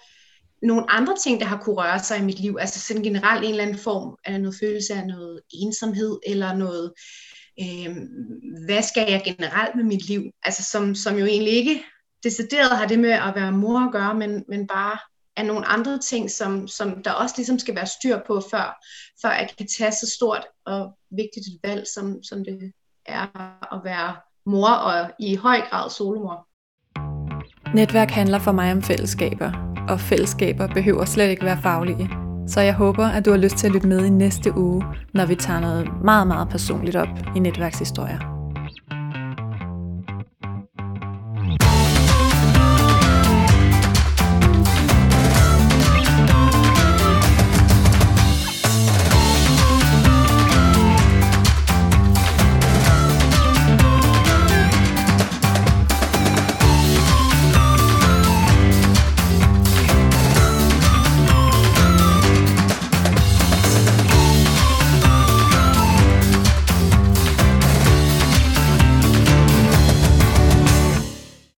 [0.62, 2.56] nogle andre ting, der har kunne røre sig i mit liv.
[2.60, 6.92] Altså sådan generelt en eller anden form af noget følelse af noget ensomhed, eller noget,
[7.60, 7.96] øh,
[8.66, 10.22] hvad skal jeg generelt med mit liv?
[10.42, 11.82] Altså som, som jo egentlig ikke
[12.24, 14.98] decideret har det med at være mor at gøre, men, men bare
[15.36, 18.84] er nogle andre ting, som, som der også ligesom skal være styr på, før,
[19.22, 22.72] før jeg kan tage så stort og vigtigt et valg, som, som det
[23.06, 23.26] er
[23.74, 26.46] at være mor og i høj grad solomor.
[27.74, 32.10] Netværk handler for mig om fællesskaber, og fællesskaber behøver slet ikke være faglige.
[32.46, 34.84] Så jeg håber, at du har lyst til at lytte med i næste uge,
[35.14, 38.39] når vi tager noget meget, meget personligt op i netværkshistorier.